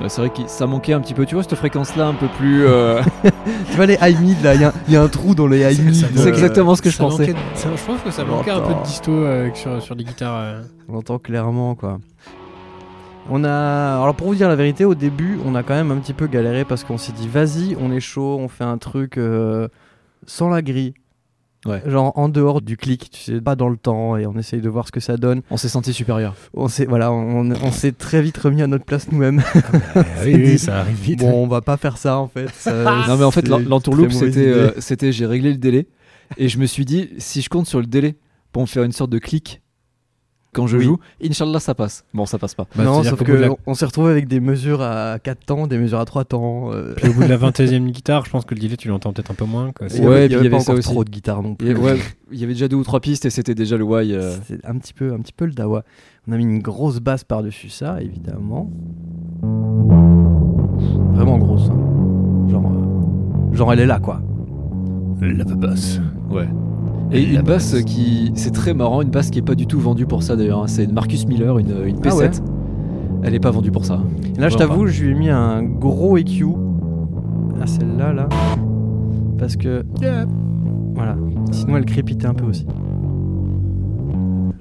[0.00, 2.26] Ouais, c'est vrai que ça manquait un petit peu, tu vois, cette fréquence-là un peu
[2.38, 2.66] plus.
[2.66, 3.00] euh,
[3.70, 5.46] tu vois les high mid là, il y, a- il y a un trou dans
[5.46, 5.94] les high mid.
[6.16, 7.28] C'est exactement ce que je pensais.
[7.28, 10.04] manquait- ça- je pense que ça manquait un peu de disto euh, sur, sur les
[10.04, 10.36] guitares.
[10.38, 10.62] euh.
[10.88, 11.98] On l'entend clairement quoi.
[13.30, 13.98] On a.
[14.02, 16.26] Alors pour vous dire la vérité, au début, on a quand même un petit peu
[16.26, 19.66] galéré parce qu'on s'est dit vas-y, on est chaud, on fait un truc euh,
[20.26, 20.92] sans la grille.
[21.66, 21.82] Ouais.
[21.86, 24.68] Genre en dehors du clic, tu sais, pas dans le temps et on essaye de
[24.68, 25.42] voir ce que ça donne.
[25.50, 26.34] On s'est senti supérieur.
[26.54, 29.42] On s'est voilà, on, on s'est très vite remis à notre place nous-mêmes.
[29.94, 31.18] Ah oui, oui, ça arrive vite.
[31.20, 32.48] bon, on va pas faire ça en fait.
[32.54, 34.46] ça- non, mais en fait, l'entourloupe, c'était.
[34.48, 35.86] euh, c'était j'ai réglé le délai.
[36.38, 38.16] Et je me suis dit, si je compte sur le délai
[38.52, 39.62] pour me faire une sorte de clic
[40.56, 40.84] quand je Oui.
[40.84, 42.04] joue, Inch'Allah, ça passe.
[42.14, 42.66] Bon, ça passe pas.
[42.74, 46.00] Bah, non, sauf la- on s'est retrouvé avec des mesures à 4 temps, des mesures
[46.00, 46.72] à 3 temps.
[46.72, 48.88] euh, Puis au bout de la 21 e guitare, je pense que le delay, tu
[48.88, 49.72] l'entends peut-être un peu moins.
[49.72, 49.86] Quoi.
[49.90, 50.88] il y avait- Ouais, il y avait il y pas avait ça encore aussi.
[50.90, 51.76] trop de guitare non plus.
[51.76, 51.96] Ouais,
[52.32, 54.12] il y avait déjà deux ou trois pistes et c'était déjà le why.
[54.14, 55.82] euh, C'est un petit peu, un petit peu le dawa.
[56.28, 58.70] On a mis une grosse basse par-dessus ça, évidemment.
[61.14, 61.68] Vraiment grosse.
[61.70, 62.48] hein.
[62.50, 64.20] Genre, euh, genre elle est là, quoi.
[65.20, 66.00] La basse.
[66.30, 66.48] Ouais.
[67.12, 68.32] Et une basse qui.
[68.34, 70.62] C'est très marrant, une basse qui est pas du tout vendue pour ça d'ailleurs.
[70.62, 70.66] hein.
[70.66, 72.08] C'est une Marcus Miller, une, une P7.
[72.12, 72.30] Ah ouais
[73.22, 74.00] Elle est pas vendue pour ça.
[74.36, 76.46] Et là, je t'avoue, je lui ai mis un gros EQ
[77.62, 78.28] à celle-là, là.
[79.38, 79.84] Parce que.
[80.94, 81.16] Voilà.
[81.52, 82.66] Sinon, elle crépitait un peu aussi.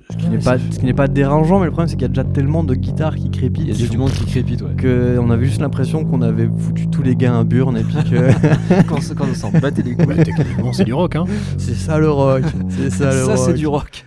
[0.10, 2.06] Ce qui n'est pas, ce qui n'est pas dérangeant, mais le problème c'est qu'il y
[2.06, 3.64] a déjà tellement de guitares qui crépitent.
[3.64, 4.76] Il y a déjà du monde qui crépite, ouais.
[4.78, 7.84] Que on avait juste l'impression qu'on avait foutu tous les gars à un burn et
[7.84, 10.06] puis que quand, quand on s'en battait les couilles.
[10.06, 11.26] Bah, techniquement, c'est du rock, hein.
[11.58, 12.44] c'est ça le rock.
[12.70, 13.38] C'est ça le Ça, rock.
[13.46, 14.06] c'est du rock.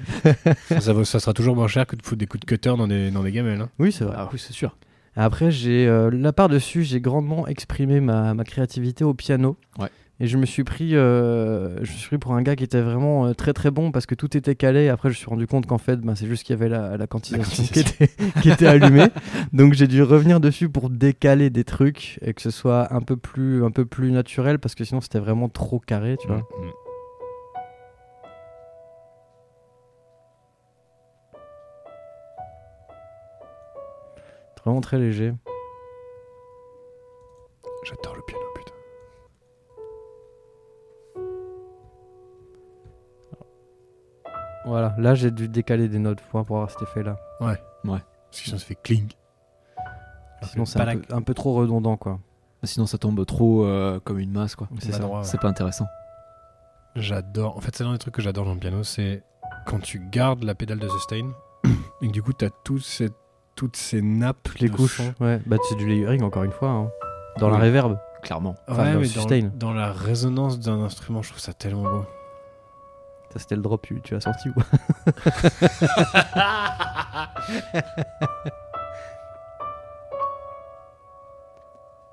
[0.80, 2.86] ça, vaut- ça sera toujours moins cher que de foutre des coups de cutter dans
[2.88, 3.60] des, dans des gamelles.
[3.60, 3.68] Hein.
[3.78, 4.14] Oui, c'est vrai.
[4.16, 4.76] Ah oui, c'est sûr.
[5.16, 9.56] Après, j'ai euh, là par-dessus, j'ai grandement exprimé ma, ma créativité au piano.
[9.78, 9.88] Ouais.
[10.20, 12.80] Et je me suis pris, euh, je me suis pris pour un gars qui était
[12.80, 14.88] vraiment euh, très très bon parce que tout était calé.
[14.88, 16.96] Après, je me suis rendu compte qu'en fait, ben, c'est juste qu'il y avait la,
[16.96, 18.10] la quantisation, qui, était,
[18.42, 19.06] qui était allumée.
[19.52, 23.16] Donc, j'ai dû revenir dessus pour décaler des trucs et que ce soit un peu
[23.16, 26.42] plus, un peu plus naturel parce que sinon, c'était vraiment trop carré, tu vois.
[34.64, 35.32] Vraiment très léger.
[37.84, 38.47] J'adore le piano,
[44.68, 47.16] Voilà, là, j'ai dû décaler des notes pour avoir cet effet-là.
[47.40, 47.56] Parce
[48.42, 49.08] que sinon, ça fait cling.
[50.42, 52.18] Sinon, c'est un, la- peu- un peu trop redondant, quoi.
[52.64, 54.68] Sinon, ça tombe trop euh, comme une masse, quoi.
[54.80, 54.98] C'est ça.
[54.98, 55.24] droit, ouais.
[55.24, 55.86] C'est pas intéressant.
[56.96, 57.56] J'adore.
[57.56, 59.22] En fait, c'est l'un des trucs que j'adore dans le piano, c'est
[59.66, 61.30] quand tu gardes la pédale de sustain
[62.02, 63.10] et que du coup, t'as toutes ces,
[63.54, 64.96] toutes ces nappes, les de couches.
[64.98, 65.24] son.
[65.24, 66.70] Ouais, bah c'est du layering encore une fois.
[66.70, 66.90] hein.
[67.38, 67.62] Dans la Oui.
[67.66, 67.98] reverb.
[68.22, 68.56] Clairement.
[68.66, 69.40] Enfin, ouais, dans le mais sustain.
[69.42, 72.04] dans, dans la résonance d'un instrument, je trouve ça tellement beau.
[73.32, 74.54] Ça c'était le drop, tu, tu l'as senti ou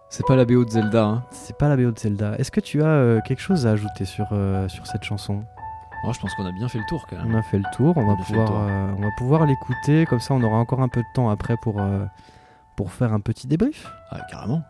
[0.09, 1.23] C'est pas la BO de Zelda, hein.
[1.31, 2.35] C'est pas la BO de Zelda.
[2.37, 5.43] Est-ce que tu as euh, quelque chose à ajouter sur, euh, sur cette chanson?
[6.03, 7.33] Moi, je pense qu'on a bien fait le tour, quand même.
[7.33, 8.57] On a fait le tour, on On va pouvoir, tour.
[8.59, 11.57] euh, on va pouvoir l'écouter, comme ça on aura encore un peu de temps après
[11.57, 12.05] pour, euh,
[12.77, 13.91] pour faire un petit débrief.
[14.11, 14.61] Ah, carrément.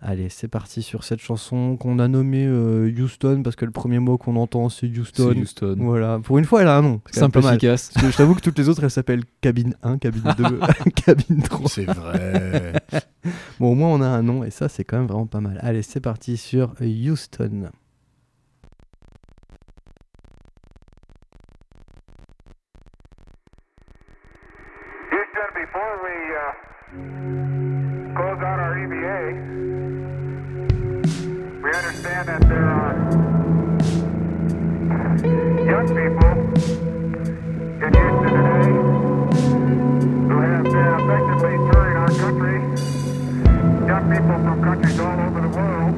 [0.00, 3.98] Allez, c'est parti sur cette chanson qu'on a nommée euh, Houston parce que le premier
[3.98, 5.32] mot qu'on entend c'est Houston.
[5.32, 5.76] C'est Houston.
[5.80, 7.00] Voilà, pour une fois elle a un nom.
[7.10, 7.54] c'est pas mal.
[7.56, 7.90] efficace.
[7.92, 10.60] Parce que je t'avoue que toutes les autres elles s'appellent cabine 1, cabine 2,
[11.04, 11.68] cabine 3.
[11.68, 12.74] C'est vrai.
[13.58, 15.58] Bon, au moins on a un nom et ça c'est quand même vraiment pas mal.
[15.62, 17.70] Allez, c'est parti sur Houston.
[25.10, 26.52] Houston, before we uh,
[28.14, 29.77] close out our EVA, we understand
[32.28, 32.92] that there are
[35.64, 36.32] young people
[37.80, 38.68] in Houston today
[40.28, 42.58] who have been effectively touring our country.
[43.88, 45.94] Young people from countries all over the world,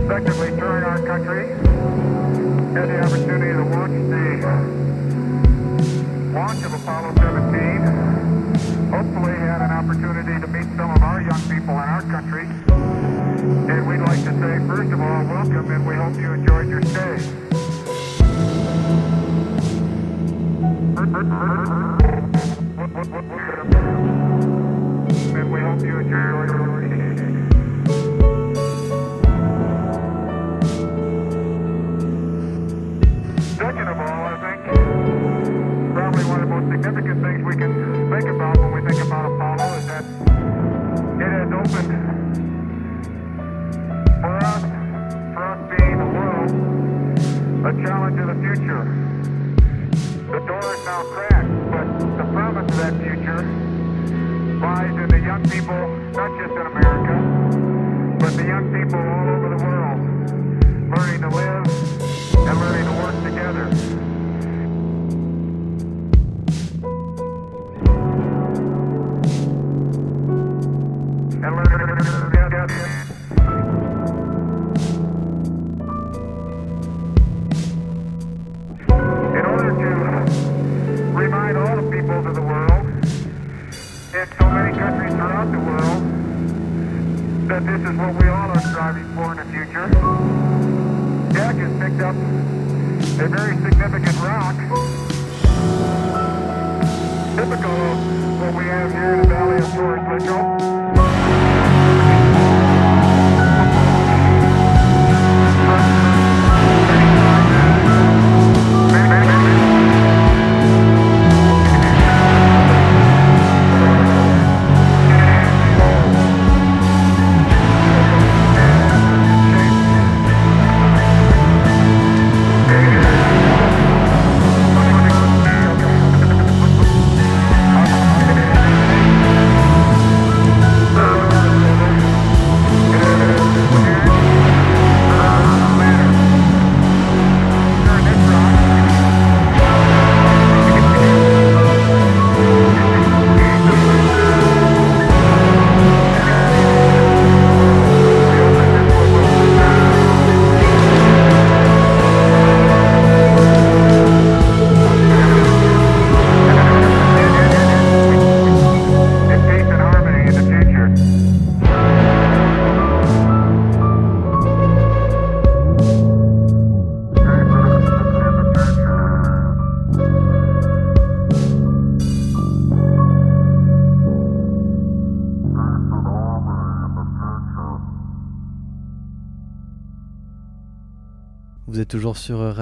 [0.00, 1.44] effectively touring our country,
[2.72, 4.24] had the opportunity to watch the
[6.32, 7.84] launch of Apollo 17.
[8.96, 13.15] Hopefully had an opportunity to meet some of our young people in our country.
[13.68, 16.82] And we'd like to say, first of all, welcome and we hope you enjoyed your
[16.82, 17.18] stay.
[25.34, 26.82] And we hope you enjoyed your
[27.16, 27.26] stay.
[33.56, 34.60] Second of all, I think
[35.92, 37.72] probably one of the most significant things we can
[38.10, 39.35] think about when we think about Apollo
[47.66, 48.84] a challenge of the future.
[50.30, 53.42] The door is now cracked, but the promise of that future
[54.62, 55.74] lies in the young people,
[56.14, 59.98] not just in America, but the young people all over the world,
[60.94, 61.66] learning to live
[62.46, 64.15] and learning to work together.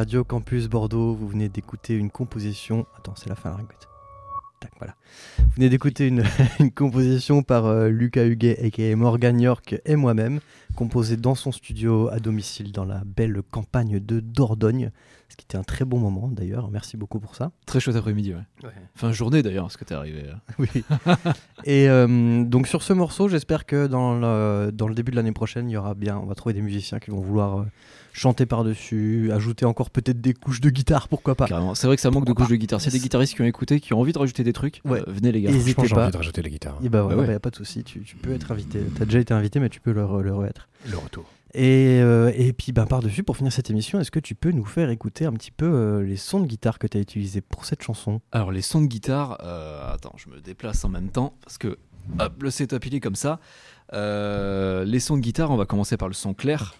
[0.04, 1.14] Radio Campus Bordeaux.
[1.14, 2.84] Vous venez d'écouter une composition.
[2.98, 3.88] Attends, c'est la fin, répète.
[4.60, 4.96] Tac, voilà.
[5.38, 6.22] Vous venez d'écouter une,
[6.60, 10.40] une composition par euh, Lucas Huguet, aka Morgan York et moi-même,
[10.76, 14.90] composée dans son studio à domicile dans la belle campagne de Dordogne.
[15.30, 16.70] Ce qui était un très bon moment d'ailleurs.
[16.70, 17.52] Merci beaucoup pour ça.
[17.64, 18.70] Très chouette après-midi, ouais.
[18.94, 20.26] Enfin, journée d'ailleurs, parce que t'es arrivé.
[20.30, 20.38] hein.
[20.58, 20.68] Oui.
[21.64, 25.32] et euh, donc sur ce morceau, j'espère que dans le, dans le début de l'année
[25.32, 27.64] prochaine, il y aura bien, on va trouver des musiciens qui vont vouloir euh,
[28.16, 31.46] chanter par-dessus, ajouter encore peut-être des couches de guitare, pourquoi pas.
[31.46, 31.74] Carrément.
[31.74, 32.80] C'est vrai que ça manque de couches de guitare.
[32.80, 34.80] S'il y a des guitaristes qui ont écouté, qui ont envie de rajouter des trucs,
[34.84, 35.00] Ouais.
[35.00, 35.50] euh, venez les gars.
[35.50, 36.02] N'hésitez Franchement, j'ai pas.
[36.04, 36.78] envie de rajouter la guitare.
[36.82, 37.26] Et bah voilà, Bah ouais.
[37.26, 38.78] bah y a pas de souci, tu, tu peux être invité.
[38.96, 40.68] T'as déjà été invité, mais tu peux le, re- le re-être.
[40.88, 41.24] Le retour.
[41.56, 44.64] Et, euh, et puis ben, par-dessus, pour finir cette émission, est-ce que tu peux nous
[44.64, 47.64] faire écouter un petit peu euh, les sons de guitare que tu as utilisés pour
[47.64, 48.20] cette chanson?
[48.32, 51.78] Alors les sons de guitare, euh, attends, je me déplace en même temps parce que
[52.18, 53.38] hop, le setup il est comme ça.
[53.92, 56.74] Euh, les sons de guitare, on va commencer par le son clair,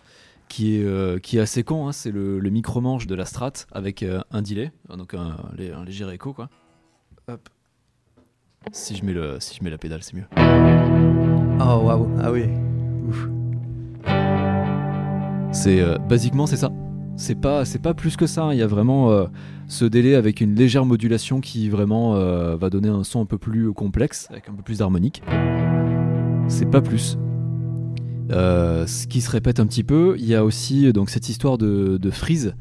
[0.49, 1.89] qui est, euh, qui est assez con.
[1.89, 5.73] hein, c'est le, le micro-manche de la Strat avec euh, un delay, donc un, lé-
[5.73, 6.49] un léger écho quoi.
[7.29, 7.49] Hop.
[8.73, 10.25] Si je mets le, si je mets la pédale, c'est mieux.
[11.61, 12.45] Oh waouh, ah oui.
[13.09, 13.29] Ouf.
[15.53, 16.71] C'est euh, basiquement c'est ça.
[17.17, 18.45] C'est pas c'est pas plus que ça.
[18.45, 18.53] hein.
[18.53, 19.27] Il y a vraiment euh,
[19.69, 23.39] ce délai avec une légère modulation qui vraiment euh, va donner un son un peu
[23.39, 25.23] plus complexe avec un peu plus d'harmonique.
[26.49, 27.17] C'est pas plus.
[28.31, 31.59] Euh, ce qui se répète un petit peu, il y a aussi donc cette histoire
[31.59, 32.55] de, de freeze.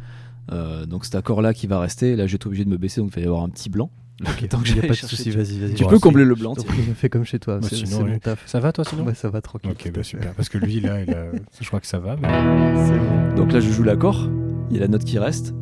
[0.51, 2.16] Euh, donc cet accord là qui va rester.
[2.16, 3.89] Là j'ai obligé de me baisser donc il va y avoir un petit blanc.
[4.22, 5.74] Ok, Tant que y a j'aille pas de souci, vas-y, vas-y.
[5.74, 6.53] Tu Bon, peux combler le blanc.
[6.55, 6.70] Tiens.
[6.95, 8.43] Fais comme chez toi, Bah, sinon, mon taf.
[8.45, 9.72] Ça va toi sinon Ouais, ça va tranquille.
[9.72, 10.34] Ok, bah super.
[10.34, 12.18] Parce que lui là, il a- je crois que ça va.
[12.18, 12.28] Mais...
[13.38, 14.30] Donc là je joue l'accord.
[14.70, 15.53] Il y a la note qui reste.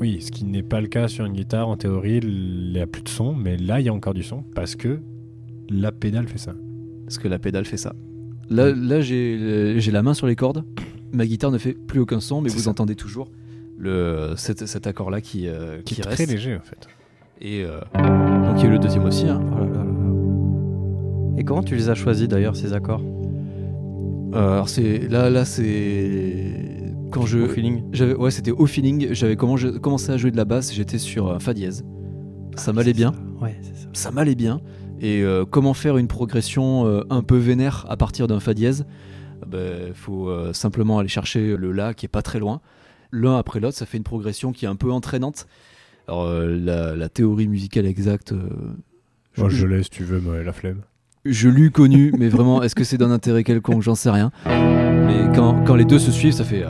[0.00, 1.68] Oui, ce qui n'est pas le cas sur une guitare.
[1.68, 4.22] En théorie, il n'y a plus de son, mais là, il y a encore du
[4.22, 5.00] son parce que
[5.68, 6.54] la pédale fait ça.
[7.08, 7.94] Parce que la pédale fait ça.
[8.50, 10.64] Là, là j'ai j'ai la main sur les cordes.
[11.12, 12.70] Ma guitare ne fait plus aucun son, mais vous ça.
[12.70, 13.30] entendez toujours
[13.78, 16.16] le, cet, cet accord-là qui, euh, Qui qui est reste.
[16.16, 16.86] très léger en fait.
[17.40, 19.26] Et euh, donc il y a eu le deuxième aussi.
[19.26, 19.40] hein.
[19.52, 21.38] Oh là là là là.
[21.38, 23.02] Et comment tu les as choisis d'ailleurs ces accords?
[24.34, 29.08] Euh, alors c'est là, là c'est quand je Au feeling j'avais ouais c'était au feeling.
[29.12, 30.74] J'avais commencé à jouer de la basse.
[30.74, 31.84] J'étais sur un fa dièse.
[32.56, 33.12] Ça m'allait bien.
[33.40, 33.88] Ouais, c'est ça.
[33.92, 34.60] ça m'allait bien.
[35.00, 38.86] Et euh, comment faire une progression euh, un peu vénère à partir d'un fa dièse?
[39.52, 42.60] Il faut euh, simplement aller chercher le la qui est pas très loin.
[43.12, 45.46] L'un après l'autre, ça fait une progression qui est un peu entraînante.
[46.08, 48.34] Alors la, la théorie musicale exacte,
[49.34, 50.80] je, Moi, je laisse, tu veux, mais la flemme.
[51.24, 53.82] je l'eus connue, mais vraiment, est-ce que c'est d'un intérêt quelconque?
[53.82, 54.32] J'en sais rien.
[54.46, 56.64] Mais quand, quand les deux se suivent, ça fait.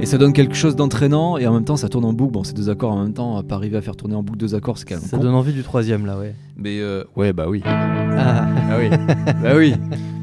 [0.00, 2.32] Et ça donne quelque chose d'entraînant et en même temps ça tourne en boucle.
[2.32, 4.54] Bon, ces deux accords en même temps, pas arriver à faire tourner en boucle deux
[4.54, 5.22] accords, c'est quand même Ça con.
[5.24, 6.34] donne envie du troisième là, ouais.
[6.56, 7.62] Mais euh, ouais, bah oui.
[7.66, 8.46] Ah.
[8.70, 8.90] Ah oui.
[9.42, 9.74] bah oui.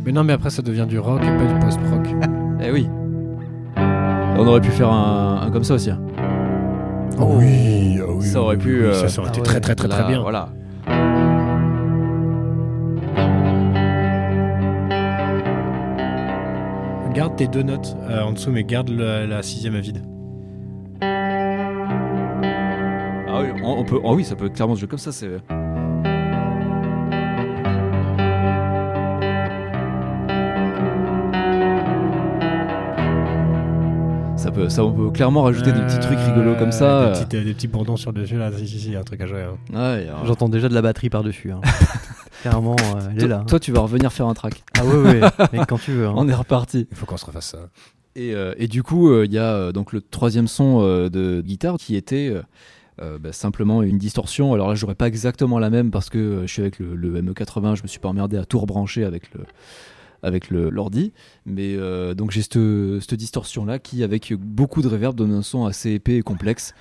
[0.05, 2.07] Mais non, mais après, ça devient du rock et pas du post-rock.
[2.63, 2.87] Eh oui.
[3.77, 5.91] On aurait pu faire un, un comme ça aussi.
[5.91, 5.99] hein.
[7.19, 9.45] Oh oui, ah oui, Ça aurait oui, pu, oui, euh, ça, aurait ah été ouais,
[9.45, 10.21] très très très Là, très bien.
[10.21, 10.49] Voilà.
[17.15, 20.03] Garde tes deux notes euh, en dessous, mais garde la, la sixième à vide.
[21.01, 21.05] Ah
[23.41, 24.01] oui, on, on peut.
[24.03, 25.13] Ah oui, ça peut clairement se jouer comme ça.
[25.13, 25.29] C'est.
[34.37, 37.05] Ça peut, ça on peut clairement rajouter des petits trucs rigolos comme ça.
[37.05, 37.11] Des, euh.
[37.25, 38.51] petites- des petits bourdons sur le dessus là.
[38.55, 39.43] Si, si, si, il y a un truc à jouer.
[39.43, 39.55] hein.
[39.73, 41.51] Ouais, et alors- J'entends déjà de la batterie par-dessus.
[41.51, 41.61] hein.
[42.49, 43.37] Clairement, euh, elle est toi, là.
[43.39, 43.45] hein.
[43.47, 44.63] toi, tu vas revenir faire un track.
[44.77, 45.21] Ah ouais, ouais,
[45.53, 46.07] mais quand tu veux.
[46.07, 46.13] hein.
[46.15, 46.87] On est reparti.
[46.91, 47.69] Il faut qu'on se refasse ça.
[48.15, 51.09] Et, euh, et du coup, euh, il y a euh, donc le troisième son euh,
[51.09, 52.33] de guitare qui était
[52.97, 54.53] bah, simplement une distorsion.
[54.53, 57.21] Alors là, j'aurais pas exactement la même parce que euh, je suis avec le, le
[57.21, 59.41] ME80, je me suis pas emmerdé à tout rebrancher avec le
[60.23, 61.13] avec l'ordi,
[61.45, 62.57] mais euh, donc j'ai cette,
[63.01, 66.73] cette distorsion là qui, avec beaucoup de reverb, donne un son assez épais et complexe.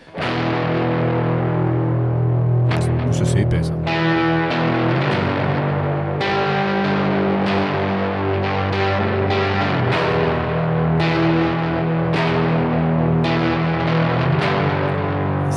[3.12, 3.74] Ça, c'est épais ça.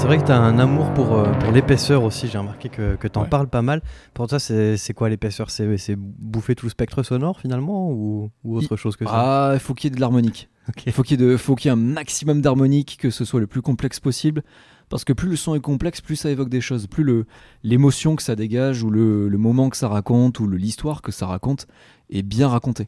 [0.07, 3.07] Vrai que tu as un amour pour, euh, pour l'épaisseur aussi, j'ai remarqué que, que
[3.07, 3.29] tu en Ouais.
[3.29, 3.81] parles pas mal.
[4.13, 5.49] Pour toi, c'est c'est quoi l'épaisseur?
[5.49, 9.11] C'est c'est bouffer tout le spectre sonore finalement ou, ou autre chose que ça?
[9.13, 10.49] Ah, il faut qu'il y ait de l'harmonique.
[10.69, 10.83] Ok.
[10.85, 13.99] Il faut qu'il y, y ait un maximum d'harmonique, que ce soit le plus complexe
[13.99, 14.43] possible.
[14.89, 16.87] Parce que plus le son est complexe, plus ça évoque des choses.
[16.87, 17.25] Plus le-
[17.63, 21.25] l'émotion que ça dégage, ou le, le moment que ça raconte, ou l'histoire que ça
[21.27, 21.67] raconte,
[22.09, 22.87] est bien racontée.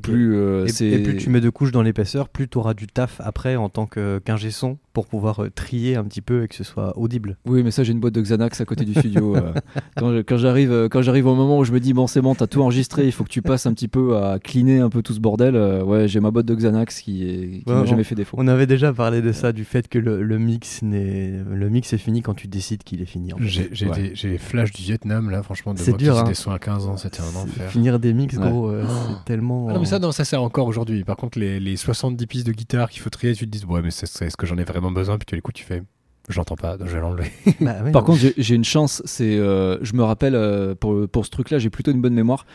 [0.00, 3.20] Plus euh, Et, plus tu mets de couches dans l'épaisseur, plus tu auras du taf
[3.22, 6.54] après en tant que- qu'ingé son pour pouvoir euh, trier un petit peu et que
[6.54, 7.36] ce soit audible.
[7.46, 9.36] Oui, mais ça, j'ai une boîte de Xanax à côté du studio.
[9.36, 9.52] euh.
[10.26, 12.60] quand j'arrive, quand j'arrive au moment où je me dis bon, c'est bon, t'as tout
[12.62, 15.20] enregistré, il faut que tu passes un petit peu à cleaner un peu tout ce
[15.20, 15.56] bordel.
[15.56, 18.14] euh, ouais, j'ai ma boîte de Xanax qui, est, qui Ouais, m'a on- jamais fait
[18.14, 18.36] défaut.
[18.40, 21.92] On avait déjà parlé de ça, du fait que le, le mix n'est le mix
[21.92, 23.32] est fini quand tu décides qu'il est fini.
[23.32, 23.68] en fait.
[23.72, 24.12] J'ai Ouais.
[24.22, 26.28] des, flashs du Vietnam là, franchement, de moi qui dur, faisais hein.
[26.28, 27.68] des soins à 15 ans, c'était un enfer.
[27.70, 28.48] Finir des mix, Ouais.
[28.48, 29.68] gros, c'est tellement.
[29.70, 31.04] Ah mais ça, non, ça sert encore aujourd'hui.
[31.04, 33.82] Par contre, les, les 70 pistes de guitare qu'il faut trier, tu te dis, ouais,
[33.82, 35.18] mais c'est c'est ce que j'en ai vraiment besoin?
[35.18, 35.82] Puis tu l'écoutes, tu fais,
[36.28, 37.30] j'entends pas, donc je vais l'enlever.
[37.60, 38.06] Bah ouais, Par non.
[38.06, 41.58] contre, j'ai- j'ai une chance, c'est, euh, je me rappelle euh, pour, pour ce truc-là,
[41.58, 42.46] j'ai plutôt une bonne mémoire.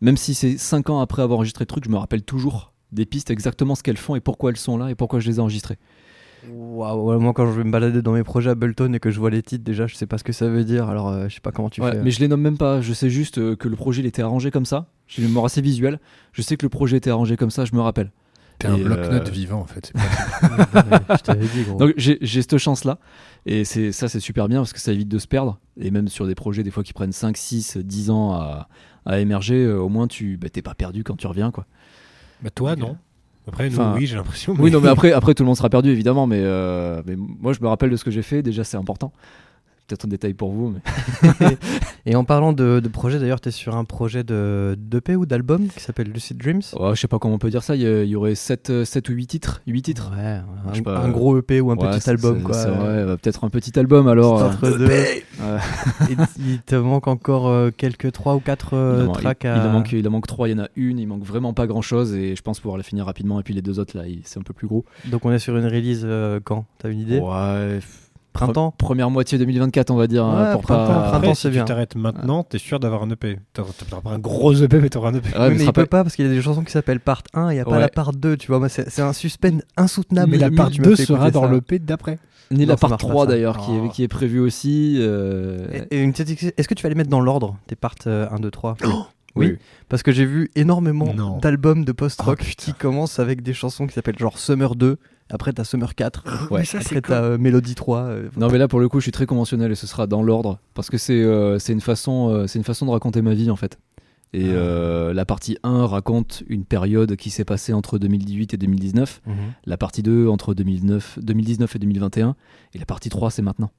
[0.00, 3.06] Même si c'est 5 ans après avoir enregistré le truc, je me rappelle toujours des
[3.06, 5.40] pistes, exactement ce qu'elles font et pourquoi elles sont là et pourquoi je les ai
[5.40, 5.78] enregistrées.
[6.52, 9.18] Waouh, ouais, moi quand je vais me balader dans mes projets Ableton et que je
[9.18, 11.34] vois les titres, déjà je sais pas ce que ça veut dire, alors euh, je
[11.34, 12.02] sais pas comment tu Ouais, fais.
[12.02, 14.22] mais je les nomme même pas, je sais juste euh, que le projet il était
[14.22, 14.86] arrangé comme ça.
[15.08, 15.98] J'ai une mémoire assez visuelle.
[16.32, 18.10] Je sais que le projet était arrangé comme ça, je me rappelle.
[18.58, 19.92] T'es un Et, bloc-notes euh, vivant, en fait.
[19.92, 21.78] c'est pas- je t'avais dit, gros.
[21.78, 22.98] Donc j'ai cette chance-là.
[23.44, 25.58] Et c'est ça, c'est super bien parce que ça évite de se perdre.
[25.78, 28.68] Et même sur des projets, des fois qui prennent 5, 6, 10 ans à,
[29.04, 31.50] à émerger, euh, au moins tu bah, t'es pas perdu quand tu reviens.
[31.50, 31.66] quoi.
[32.42, 32.96] Bah, toi, non.
[33.46, 34.54] Après, nous, Enfin, oui, j'ai l'impression.
[34.58, 36.26] Oui, non, mais après, après tout le monde sera perdu évidemment.
[36.26, 38.42] Mais, euh, mais moi, je me rappelle de ce que j'ai fait.
[38.42, 39.12] Déjà, c'est important.
[39.86, 40.74] Peut-être un détail pour vous.
[41.40, 41.56] Mais...
[42.06, 45.26] Et en parlant de, de projet, d'ailleurs, tu es sur un projet de d'EP ou
[45.26, 46.62] d'album qui s'appelle Lucid Dreams?
[46.78, 47.76] Ouais, je sais pas comment on peut dire ça.
[47.76, 49.62] Il y, aurait 7, ou 8 titres.
[49.66, 50.12] 8 titres.
[50.16, 50.40] Ouais,
[50.78, 52.56] un, pas, un gros EP ou un Ouais, petit album, quoi.
[52.66, 54.42] vrai, euh, peut-être un petit album alors.
[54.42, 54.86] euh, Entre deux.
[54.86, 55.24] ouais.
[56.10, 59.48] Et il te manque encore euh, quelques 3 ou 4 Il en, man- tracks il-
[59.48, 59.56] à...
[59.56, 61.52] il en manque, il en manque 3, il y en a une, il manque vraiment
[61.54, 63.38] pas grand chose et je pense pouvoir la finir rapidement.
[63.40, 64.84] Et puis les deux autres là, c'est un peu plus gros.
[65.06, 66.64] Donc on est sur une release euh, quand?
[66.78, 67.18] T'as une idée?
[67.20, 67.78] Ouais.
[68.36, 70.24] Printemps Pre- Première moitié 2024, on va dire.
[70.24, 71.00] hein, Ouais, pour printemps, pas...
[71.00, 71.16] printemps.
[71.16, 71.64] Après, c'est si bien.
[71.64, 73.38] tu t'arrêtes maintenant, t'es sûr d'avoir un EP.
[73.52, 73.70] T'auras
[74.02, 75.28] pas un gros EP, mais t'auras un EP.
[75.28, 76.72] Ouais, mais mais il sera peut pas- pas parce qu'il y a des chansons qui
[76.72, 78.68] s'appellent part 1 et il n'y a pas la part 2, tu vois.
[78.68, 80.30] C'est un suspense insoutenable.
[80.32, 82.18] mais la part tu m'as 2 fait sera dans l'EP d'après.
[82.52, 83.30] Ni Non, la part marche pas, 3 ça.
[83.32, 83.86] d'ailleurs, qui, Oh.
[83.86, 84.96] est, qui est prévue aussi.
[85.00, 87.74] euh, Et, et une petite ex- Est-ce que tu vas les mettre dans l'ordre Tes
[87.74, 88.92] parts euh, 1, 2, 3 oui.
[89.34, 89.56] oui.
[89.88, 91.12] Parce que j'ai vu énormément
[91.42, 94.96] d'albums de post-rock Oh, qui commencent avec des chansons qui s'appellent genre Summer 2,
[95.30, 96.62] après t'as Summer 4, Ouais.
[96.74, 97.98] après t'as euh, Melody 3.
[98.00, 100.22] euh, Non mais là pour le coup je suis très conventionnel et ce sera dans
[100.22, 103.34] l'ordre parce que c'est euh, c'est une façon euh, c'est une façon de raconter ma
[103.34, 103.78] vie en fait.
[104.32, 104.52] Et Ah.
[104.52, 109.34] euh, la partie 1 raconte une période qui s'est passée entre 2018 et 2019, mhm.
[109.64, 112.34] la partie 2 entre 2009, 2019 et 2021
[112.74, 113.70] et la partie 3 c'est maintenant.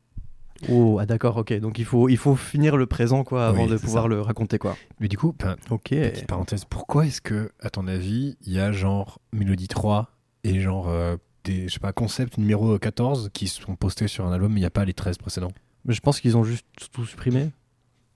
[0.72, 1.54] Oh, ah d'accord, ok.
[1.60, 4.10] Donc il faut, il faut finir le présent quoi avant Oui, de pouvoir ça.
[4.10, 4.76] le raconter quoi.
[5.00, 5.90] Mais du coup, ben, Ok.
[5.90, 10.10] petite parenthèse, pourquoi est-ce que, à ton avis, il y a genre Mélodie 3
[10.44, 11.16] et genre euh,
[11.48, 14.64] des, je sais pas, concept numéro 14 qui sont postés sur un album, mais il
[14.64, 15.52] n'y a pas les 13 précédents
[15.86, 17.52] Mais je pense qu'ils ont juste tout supprimé.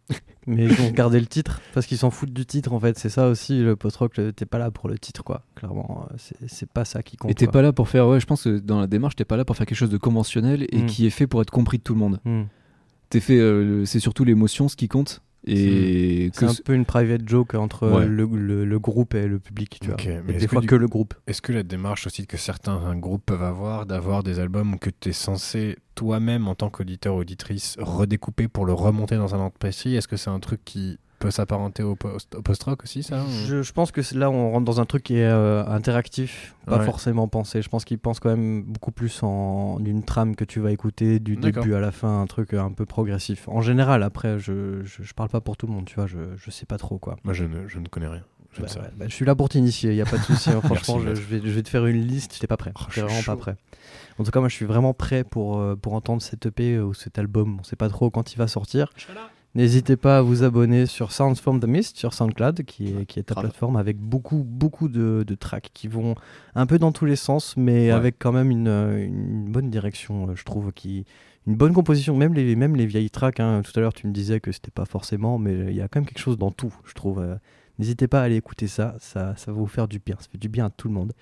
[0.47, 2.97] Mais ils ont gardé le titre parce qu'ils s'en foutent du titre en fait.
[2.97, 4.19] C'est ça aussi le post-rock.
[4.35, 5.43] T'es pas là pour le titre quoi.
[5.55, 6.15] Clairement, euh,
[6.47, 7.29] c'est- pas ça qui compte.
[7.31, 9.37] Et t'es pas là pour faire ouais je pense que dans la démarche t'es pas
[9.37, 10.85] là pour faire quelque chose de conventionnel et Mm.
[10.87, 12.19] qui est fait pour être compris de tout le monde.
[12.25, 12.43] Hmm.
[13.09, 16.85] T'es fait euh, c'est surtout l'émotion ce qui compte et C'est que un peu une
[16.85, 18.05] private joke entre Ouais.
[18.05, 20.21] le, le- le groupe et le public, tu Ok, vois.
[20.25, 21.13] mais Et des que fois du- que le groupe.
[21.27, 25.09] Est-ce que la démarche aussi que certains groupes peuvent avoir d'avoir des albums que tu
[25.09, 29.57] es censé toi-même en tant qu'auditeur ou auditrice redécouper pour le remonter dans un ordre
[29.57, 33.23] précis, est-ce que c'est un truc qui peut s'apparenter au, post- au post-rock aussi ça
[33.23, 36.55] ou- Je, je pense que là, on rentre dans un truc qui est euh, interactif,
[36.65, 36.85] pas Ouais.
[36.85, 37.61] forcément pensé.
[37.61, 41.19] Je pense qu'ils pensent quand même beaucoup plus en d'une trame que tu vas écouter
[41.19, 41.63] du D'accord.
[41.63, 43.47] début à la fin, un truc un peu progressif.
[43.47, 46.17] En général, après, je, je, je parle pas pour tout le monde, tu vois, je,
[46.35, 47.15] je sais pas trop quoi.
[47.23, 48.23] Moi je ne, je ne connais rien.
[48.53, 50.49] Je Bah, ouais, bah, je suis là pour t'initier, il y a pas de souci.
[50.49, 50.59] hein.
[50.63, 52.73] Franchement, je, je vais, je vais te faire une liste, j'étais pas prêt.
[52.75, 53.55] Oh, je J'étais vraiment pas prêt.
[54.19, 56.93] En tout cas, moi, je suis vraiment prêt pour, euh, pour entendre cet EP ou
[56.93, 57.59] cet album.
[57.61, 58.91] On sait pas trop quand il va sortir.
[59.53, 63.19] N'hésitez pas à vous abonner sur Sounds from the Mist sur SoundCloud, qui est, qui
[63.19, 63.45] est ta grave.
[63.47, 66.15] plateforme, avec beaucoup, beaucoup de, de tracks qui vont
[66.55, 67.91] un peu dans tous les sens, mais Ouais.
[67.91, 71.05] avec quand même une, euh, une bonne direction, euh, je trouve, qui
[71.47, 72.15] une bonne composition.
[72.15, 74.71] Même les, même les vieilles tracks, hein, tout à l'heure tu me disais que c'était
[74.71, 77.21] pas forcément, mais il y a quand même quelque chose dans tout, je trouve.
[77.81, 80.37] N'hésitez pas à aller écouter ça, ça, ça va vous faire du bien, ça fait
[80.37, 81.13] du bien à tout le monde.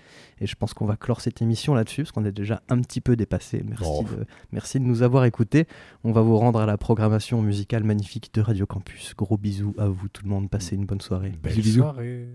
[0.42, 3.00] Et je pense qu'on va clore cette émission là-dessus, parce qu'on est déjà un petit
[3.00, 3.64] peu dépassé.
[3.66, 4.04] Merci, Oh.
[4.04, 5.68] de, merci de nous avoir écoutés.
[6.04, 9.14] On va vous rendre à la programmation musicale magnifique de Radio Campus.
[9.18, 11.32] Gros bisous à vous tout le monde, passez une bonne soirée.
[11.42, 11.80] Belle Bisous, bisous.
[11.82, 12.28] soirée.